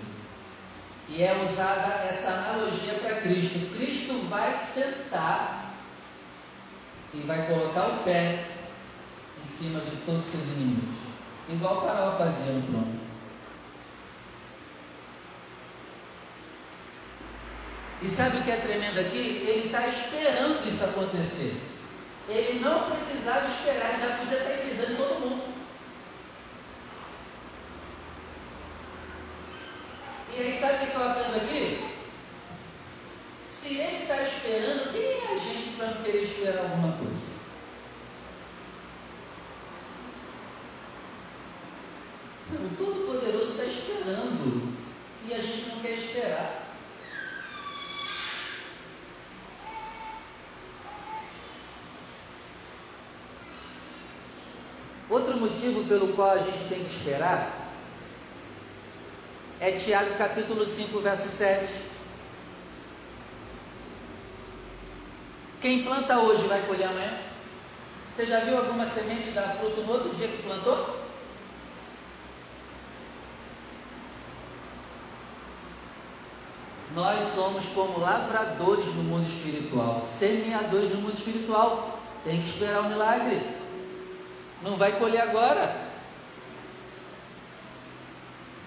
E 1.10 1.24
é 1.24 1.42
usada 1.50 2.04
essa 2.10 2.30
analogia 2.30 2.96
para 2.96 3.22
Cristo. 3.22 3.74
Cristo 3.78 4.28
vai 4.28 4.54
sentar 4.58 5.76
e 7.14 7.20
vai 7.20 7.48
colocar 7.48 7.88
o 7.88 8.04
pé 8.04 8.44
em 9.44 9.48
cima 9.48 9.80
de 9.82 9.96
todos 9.98 10.26
os 10.26 10.32
seus 10.32 10.44
inimigos 10.48 11.07
igual 11.50 11.78
o 11.78 11.82
faraó 11.82 12.18
fazia 12.18 12.54
no 12.54 12.62
trono. 12.64 13.00
E 18.02 18.08
sabe 18.08 18.38
o 18.38 18.44
que 18.44 18.52
é 18.52 18.58
tremendo 18.58 19.00
aqui? 19.00 19.44
Ele 19.48 19.68
está 19.68 19.88
esperando 19.88 20.68
isso 20.68 20.84
acontecer. 20.84 21.56
Ele 22.30 22.60
não 22.60 22.92
precisava 22.92 23.48
esperar, 23.48 23.94
ele 23.94 24.08
já 24.08 24.18
podia 24.18 24.44
sair 24.44 24.70
pisando 24.70 24.94
em 24.94 24.96
todo 24.96 25.20
mundo. 25.20 25.54
E 30.36 30.40
aí 30.40 30.60
sabe 30.60 30.86
o 30.86 30.88
que 30.88 30.96
eu 30.96 31.10
aprendo 31.10 31.38
aqui? 31.38 31.90
Se 33.48 33.78
ele 33.80 34.04
está 34.04 34.22
esperando, 34.22 34.92
quem 34.92 35.02
é 35.02 35.34
a 35.34 35.38
gente 35.38 35.76
para 35.78 35.88
não 35.88 36.04
querer 36.04 36.22
esperar 36.22 36.60
alguma 36.60 36.94
coisa? 36.98 37.37
O 42.50 42.76
Todo-Poderoso 42.78 43.52
está 43.52 43.66
esperando 43.66 44.74
e 45.28 45.34
a 45.34 45.38
gente 45.38 45.70
não 45.70 45.80
quer 45.82 45.92
esperar. 45.92 46.64
Outro 55.10 55.38
motivo 55.38 55.84
pelo 55.86 56.14
qual 56.14 56.32
a 56.32 56.38
gente 56.38 56.70
tem 56.70 56.84
que 56.84 56.92
esperar 56.92 57.68
é 59.60 59.72
Tiago 59.72 60.16
capítulo 60.18 60.66
5, 60.66 61.00
verso 61.00 61.28
7. 61.28 61.68
Quem 65.62 65.84
planta 65.84 66.20
hoje 66.20 66.48
vai 66.48 66.62
colher 66.62 66.88
amanhã? 66.88 67.20
Você 68.16 68.26
já 68.26 68.40
viu 68.42 68.58
alguma 68.58 68.86
semente 68.86 69.32
dar 69.32 69.58
fruto 69.58 69.82
no 69.82 69.92
outro 69.92 70.16
dia 70.16 70.28
que 70.28 70.44
plantou? 70.44 70.97
Nós 76.98 77.36
somos 77.36 77.68
como 77.76 78.00
lavradores 78.00 78.88
no 78.96 79.04
mundo 79.04 79.28
espiritual, 79.28 80.02
semeadores 80.02 80.90
no 80.96 81.02
mundo 81.02 81.14
espiritual. 81.14 82.00
Tem 82.24 82.42
que 82.42 82.48
esperar 82.48 82.80
o 82.80 82.90
milagre. 82.90 83.40
Não 84.64 84.78
vai 84.78 84.94
colher 84.94 85.22
agora. 85.22 85.80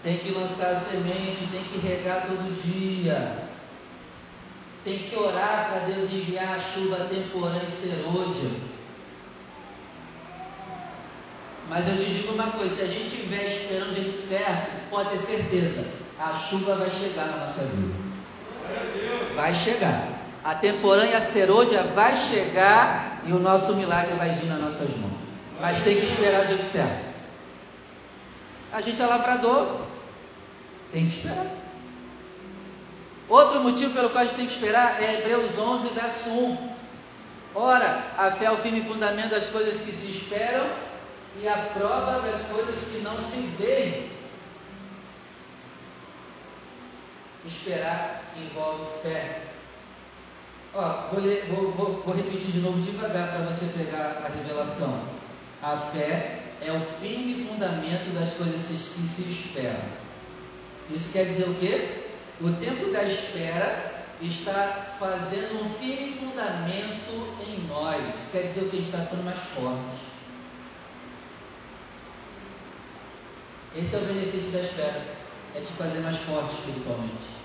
Tem 0.05 0.17
que 0.19 0.31
lançar 0.31 0.71
a 0.71 0.81
semente, 0.81 1.49
tem 1.51 1.65
que 1.65 1.85
regar 1.85 2.29
todo 2.29 2.63
dia. 2.63 3.49
Tem 4.85 4.99
que 4.99 5.17
orar 5.17 5.69
para 5.69 5.93
Deus 5.93 6.13
enviar 6.13 6.55
a 6.55 6.61
chuva 6.61 7.09
temporã 7.11 7.61
e 7.61 7.69
serôdia. 7.69 8.51
Mas 11.69 11.89
eu 11.89 11.97
te 11.97 12.15
digo 12.15 12.35
uma 12.35 12.53
coisa: 12.53 12.77
se 12.77 12.83
a 12.83 12.87
gente 12.87 13.13
estiver 13.13 13.49
esperando 13.49 13.91
o 13.91 13.95
jeito 13.97 14.29
certo, 14.29 14.89
pode 14.89 15.11
ter 15.11 15.19
certeza, 15.19 15.85
a 16.17 16.33
chuva 16.33 16.77
vai 16.77 16.91
chegar 16.93 17.27
na 17.27 17.39
nossa 17.39 17.65
vida. 17.65 18.10
Vai 19.35 19.55
chegar. 19.55 20.09
A 20.43 20.55
temporânea 20.55 21.21
serôdia 21.21 21.83
vai 21.83 22.17
chegar 22.17 23.21
e 23.25 23.33
o 23.33 23.39
nosso 23.39 23.75
milagre 23.75 24.15
vai 24.15 24.31
vir 24.31 24.47
nas 24.47 24.61
nossas 24.61 24.89
mãos. 24.97 25.13
Mas 25.61 25.83
tem 25.83 25.97
que 25.97 26.07
esperar 26.07 26.45
o 26.45 26.47
dia 26.47 26.65
certo. 26.65 27.11
A 28.73 28.81
gente 28.81 29.01
é 29.01 29.07
lavrador. 29.07 29.81
Tem 30.93 31.09
que 31.09 31.17
esperar. 31.17 31.47
Outro 33.29 33.61
motivo 33.61 33.95
pelo 33.95 34.11
qual 34.11 34.23
a 34.23 34.27
gente 34.27 34.37
tem 34.37 34.47
que 34.47 34.53
esperar 34.53 35.01
é 35.03 35.19
Hebreus 35.19 35.57
11, 35.57 35.89
verso 35.89 36.31
1. 36.31 36.71
Ora, 37.55 38.03
a 38.17 38.31
fé 38.31 38.47
é 38.47 38.51
o 38.51 38.57
firme 38.57 38.83
fundamento 38.83 39.31
das 39.31 39.51
coisas 39.51 39.81
que 39.81 39.93
se 39.93 40.11
esperam 40.11 40.67
e 41.41 41.49
a 41.49 41.57
prova 41.57 42.21
das 42.21 42.43
coisas 42.47 42.77
que 42.91 42.99
não 43.03 43.17
se 43.19 43.41
veem. 43.59 44.11
Esperar 47.47 48.23
envolve 48.37 49.03
fé. 49.03 49.41
Ó, 50.75 51.09
vou, 51.11 51.21
ler, 51.21 51.47
vou, 51.49 51.73
vou, 51.73 52.03
vou 52.03 52.15
repetir 52.15 52.53
de 52.53 52.61
novo 52.61 52.81
devagar 52.81 53.29
para 53.29 53.47
você 53.47 53.67
pegar 53.77 54.23
a 54.25 54.29
revelação. 54.29 55.03
A 55.63 55.77
fé 55.77 56.43
é 56.61 56.71
o 56.71 56.81
firme 57.01 57.47
fundamento 57.47 58.15
das 58.15 58.35
coisas 58.35 58.67
que 58.67 59.03
se 59.03 59.31
esperam. 59.31 59.81
Isso 60.91 61.13
quer 61.13 61.25
dizer 61.25 61.49
o 61.49 61.55
quê? 61.55 62.03
O 62.41 62.51
tempo 62.53 62.91
da 62.93 63.05
espera 63.05 64.07
está 64.21 64.97
fazendo 64.99 65.65
um 65.65 65.75
firme 65.75 66.19
fundamento 66.19 67.35
em 67.47 67.67
nós. 67.67 68.15
Isso 68.15 68.33
quer 68.33 68.43
dizer 68.43 68.61
o 68.61 68.69
que? 68.69 68.77
A 68.77 68.81
gente 68.81 68.91
está 68.91 69.05
ficando 69.05 69.25
mais 69.25 69.39
forte. 69.39 70.11
Esse 73.77 73.95
é 73.95 73.99
o 73.99 74.03
benefício 74.03 74.51
da 74.51 74.61
espera 74.61 75.20
é 75.55 75.61
te 75.61 75.73
fazer 75.73 76.01
mais 76.01 76.17
forte 76.19 76.55
espiritualmente. 76.55 77.41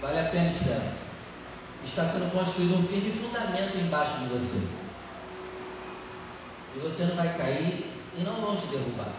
Vale 0.00 0.20
a 0.20 0.24
pena 0.30 0.50
esperar. 0.50 0.92
Está 1.84 2.04
sendo 2.04 2.32
construído 2.32 2.78
um 2.78 2.88
firme 2.88 3.10
fundamento 3.10 3.76
embaixo 3.76 4.18
de 4.20 4.26
você. 4.26 4.68
E 6.76 6.78
você 6.78 7.04
não 7.04 7.16
vai 7.16 7.36
cair, 7.36 7.90
e 8.16 8.22
não 8.22 8.34
vão 8.34 8.56
te 8.56 8.66
derrubar. 8.66 9.12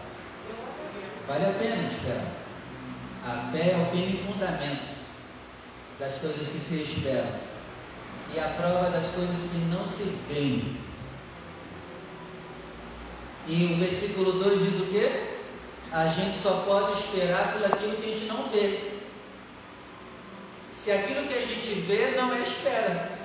Vale 1.28 1.46
a 1.46 1.52
pena 1.52 1.88
esperar. 1.88 2.26
A 3.24 3.50
fé 3.50 3.72
é 3.72 3.76
o 3.76 3.90
firme 3.90 4.18
fundamento 4.18 4.96
das 5.98 6.14
coisas 6.18 6.48
que 6.48 6.58
se 6.58 6.82
esperam 6.82 7.46
e 8.34 8.38
a 8.38 8.48
prova 8.48 8.90
das 8.90 9.12
coisas 9.12 9.50
que 9.50 9.58
não 9.70 9.86
se 9.86 10.04
veem. 10.28 10.76
E 13.48 13.72
o 13.72 13.76
versículo 13.78 14.32
2 14.32 14.62
diz 14.62 14.80
o 14.80 14.86
quê? 14.86 15.35
A 15.92 16.08
gente 16.08 16.38
só 16.38 16.64
pode 16.66 16.98
esperar 16.98 17.52
por 17.52 17.64
aquilo 17.64 17.96
que 17.96 18.10
a 18.10 18.14
gente 18.14 18.26
não 18.26 18.48
vê. 18.48 18.92
Se 20.72 20.90
aquilo 20.92 21.26
que 21.26 21.34
a 21.34 21.46
gente 21.46 21.80
vê 21.80 22.12
não 22.16 22.34
é 22.34 22.40
espera. 22.40 23.16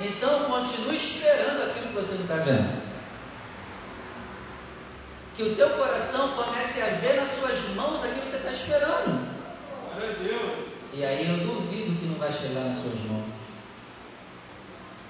Então 0.00 0.44
continue 0.44 0.96
esperando 0.96 1.70
aquilo 1.70 1.88
que 1.88 1.94
você 1.94 2.14
não 2.14 2.22
está 2.22 2.36
vendo. 2.36 2.82
Que 5.36 5.42
o 5.42 5.56
teu 5.56 5.70
coração 5.70 6.32
comece 6.32 6.80
a 6.80 6.86
ver 6.86 7.16
nas 7.16 7.30
suas 7.30 7.74
mãos 7.74 8.04
aquilo 8.04 8.22
que 8.22 8.30
você 8.30 8.36
está 8.36 8.52
esperando. 8.52 9.28
E 10.92 11.04
aí 11.04 11.28
eu 11.28 11.46
duvido 11.46 11.98
que 11.98 12.06
não 12.06 12.18
vai 12.18 12.32
chegar 12.32 12.60
nas 12.60 12.78
suas 12.78 13.00
mãos. 13.10 13.26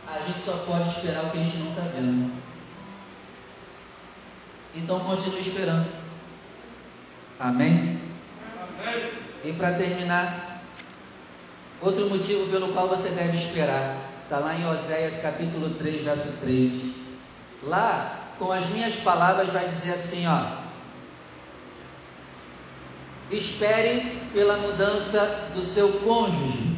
A 0.07 0.19
gente 0.21 0.43
só 0.43 0.65
pode 0.67 0.89
esperar 0.89 1.25
o 1.25 1.31
que 1.31 1.39
a 1.39 1.43
gente 1.43 1.57
não 1.59 1.71
está 1.71 1.83
vendo. 1.83 2.44
Então 4.77 5.01
continue 5.01 5.41
esperando. 5.41 5.87
Amém? 7.39 8.01
Amém? 8.81 9.11
E 9.45 9.53
para 9.53 9.75
terminar, 9.75 10.63
outro 11.81 12.09
motivo 12.09 12.51
pelo 12.51 12.73
qual 12.73 12.89
você 12.89 13.11
deve 13.11 13.37
esperar, 13.37 13.97
está 14.25 14.39
lá 14.39 14.55
em 14.55 14.67
Oséias 14.67 15.21
capítulo 15.21 15.71
3, 15.75 16.03
verso 16.03 16.41
3. 16.41 16.95
Lá, 17.63 18.21
com 18.39 18.51
as 18.51 18.67
minhas 18.71 18.97
palavras, 18.97 19.51
vai 19.51 19.69
dizer 19.69 19.93
assim: 19.93 20.27
ó. 20.27 20.65
Espere 23.31 24.21
pela 24.33 24.57
mudança 24.59 25.51
do 25.55 25.63
seu 25.63 25.93
cônjuge. 26.01 26.75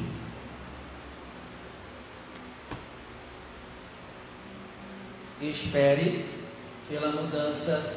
Espere 5.40 6.36
pela 6.89 7.11
mudança 7.11 7.97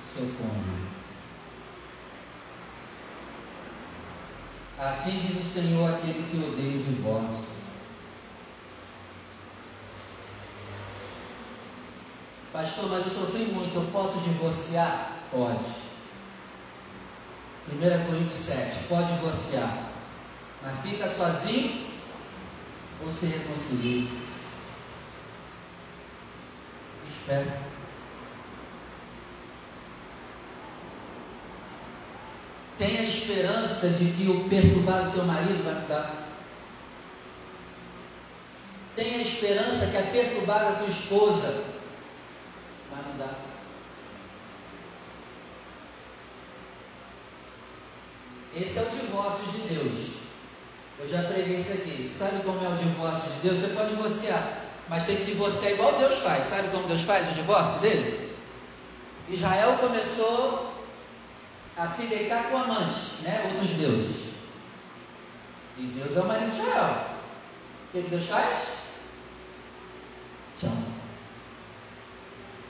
do 0.00 0.06
seu 0.06 0.24
cônjuge. 0.36 0.90
Assim 4.78 5.20
diz 5.20 5.44
o 5.44 5.48
Senhor 5.48 5.94
aquele 5.94 6.26
que 6.30 6.38
odeia 6.38 6.80
o 6.80 6.82
divórcio. 6.82 7.60
Pastor, 12.52 12.90
mas 12.90 13.06
eu 13.06 13.12
sofri 13.12 13.44
muito, 13.44 13.74
eu 13.74 13.88
posso 13.92 14.18
divorciar? 14.20 15.12
Pode. 15.30 15.90
1 17.72 18.06
Coríntios 18.06 18.38
7, 18.38 18.84
pode 18.88 19.12
divorciar. 19.12 19.90
Mas 20.62 20.80
fica 20.80 21.08
sozinho 21.08 21.86
ou 23.04 23.12
se 23.12 23.26
reconcilia? 23.26 24.10
Espera. 27.08 27.60
Tenha 32.78 32.99
esperança 33.10 33.88
de 33.88 34.12
que 34.12 34.30
o 34.30 34.48
perturbado 34.48 35.12
teu 35.12 35.24
marido 35.24 35.64
vai 35.64 35.74
mudar. 35.74 36.28
Tenha 38.96 39.22
esperança 39.22 39.86
que 39.86 39.96
a 39.96 40.02
perturbada 40.02 40.78
tua 40.78 40.88
esposa 40.88 41.64
vai 42.90 43.02
mudar. 43.12 43.34
Esse 48.56 48.78
é 48.78 48.82
o 48.82 48.86
divórcio 48.86 49.52
de 49.52 49.74
Deus. 49.74 50.10
Eu 50.98 51.08
já 51.08 51.22
preguei 51.22 51.56
isso 51.56 51.72
aqui. 51.72 52.12
Sabe 52.12 52.42
como 52.42 52.64
é 52.64 52.68
o 52.68 52.76
divórcio 52.76 53.30
de 53.32 53.48
Deus? 53.48 53.58
Você 53.58 53.68
pode 53.74 53.90
divorciar, 53.90 54.64
mas 54.88 55.06
tem 55.06 55.16
que 55.16 55.24
divorciar 55.24 55.72
igual 55.72 55.98
Deus 55.98 56.16
faz. 56.16 56.44
Sabe 56.44 56.68
como 56.68 56.88
Deus 56.88 57.02
faz 57.02 57.30
o 57.30 57.34
divórcio 57.34 57.80
dele? 57.80 58.34
Israel 59.28 59.78
começou 59.80 60.69
a 61.80 61.88
se 61.88 62.02
deitar 62.02 62.50
com 62.50 62.58
amantes, 62.58 63.20
né? 63.22 63.50
Outros 63.50 63.70
deuses. 63.70 64.34
E 65.78 65.82
Deus 65.82 66.14
é 66.14 66.20
o 66.20 66.26
marido 66.26 66.50
de 66.50 66.58
Israel. 66.58 67.06
O 67.88 67.92
que, 67.92 68.02
que 68.02 68.10
Deus 68.10 68.26
faz? 68.26 68.66
Tchau. 70.60 70.76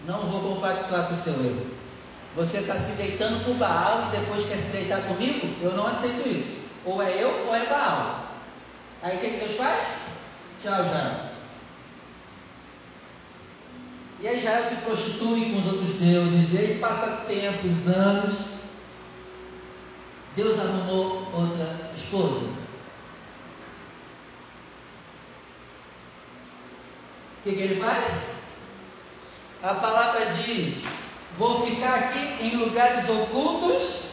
Não 0.06 0.20
vou 0.28 0.54
compactuar 0.54 1.08
com 1.08 1.14
o 1.14 1.16
seu 1.16 1.32
erro. 1.32 1.66
Você 2.36 2.58
está 2.58 2.76
se 2.76 2.92
deitando 2.92 3.44
com 3.44 3.54
Baal 3.54 4.06
e 4.08 4.16
depois 4.16 4.46
quer 4.46 4.58
se 4.58 4.70
deitar 4.70 5.02
comigo? 5.02 5.56
Eu 5.60 5.72
não 5.72 5.88
aceito 5.88 6.28
isso. 6.28 6.68
Ou 6.84 7.02
é 7.02 7.20
eu 7.20 7.46
ou 7.48 7.54
é 7.54 7.66
Baal. 7.66 8.26
Aí 9.02 9.16
o 9.16 9.20
que, 9.20 9.30
que 9.30 9.44
Deus 9.44 9.56
faz? 9.56 10.02
Tchau, 10.62 10.84
Israel. 10.84 11.30
E 14.20 14.28
aí 14.28 14.38
Israel 14.38 14.64
se 14.68 14.76
prostitui 14.76 15.50
com 15.50 15.58
os 15.58 15.66
outros 15.66 15.94
deuses, 15.94 16.54
e 16.54 16.74
passa 16.74 17.24
tempos, 17.26 17.88
anos, 17.88 18.49
Deus 20.42 20.58
arrumou 20.58 21.28
outra 21.34 21.90
esposa. 21.94 22.46
O 27.36 27.42
que, 27.44 27.52
que 27.52 27.60
ele 27.60 27.78
faz? 27.78 28.30
A 29.62 29.74
palavra 29.74 30.24
diz: 30.32 30.84
Vou 31.36 31.66
ficar 31.66 31.94
aqui 31.94 32.42
em 32.42 32.56
lugares 32.56 33.06
ocultos, 33.10 34.04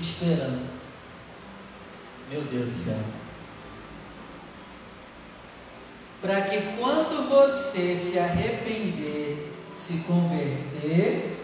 esperando. 0.00 0.66
Meu 2.30 2.40
Deus 2.40 2.68
do 2.68 2.74
céu. 2.74 3.04
Para 6.22 6.40
que 6.40 6.78
quando 6.78 7.28
você 7.28 7.94
se 7.96 8.18
arrepender, 8.18 9.52
se 9.74 10.04
converter, 10.04 11.38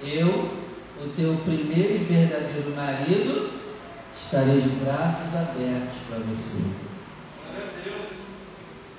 eu 0.00 0.65
o 1.04 1.08
teu 1.10 1.36
primeiro 1.44 1.94
e 1.94 2.04
verdadeiro 2.04 2.74
marido, 2.74 3.60
estarei 4.20 4.60
de 4.60 4.68
braços 4.84 5.36
abertos 5.36 5.98
para 6.08 6.18
você. 6.20 6.86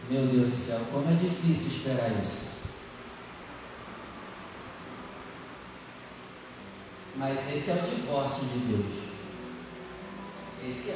Meu 0.10 0.26
Deus 0.26 0.50
do 0.50 0.56
céu, 0.56 0.80
como 0.92 1.10
é 1.10 1.14
difícil 1.16 1.68
esperar 1.68 2.12
isso. 2.24 2.48
Mas 7.18 7.54
esse 7.54 7.72
é 7.72 7.74
o 7.74 7.96
divórcio 7.96 8.46
de 8.46 8.60
Deus. 8.60 9.04
Esse 10.70 10.92
é. 10.92 10.94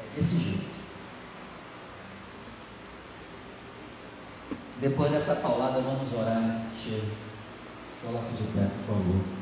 É 0.00 0.16
desse 0.16 0.36
jeito. 0.36 0.74
Depois 4.80 5.12
dessa 5.12 5.36
paulada, 5.36 5.80
vamos 5.80 6.12
orar, 6.12 6.40
né? 6.40 6.70
Chega. 6.82 7.06
Se 7.86 8.04
coloque 8.04 8.34
de 8.34 8.42
pé, 8.52 8.68
por 8.78 8.96
favor. 8.96 9.33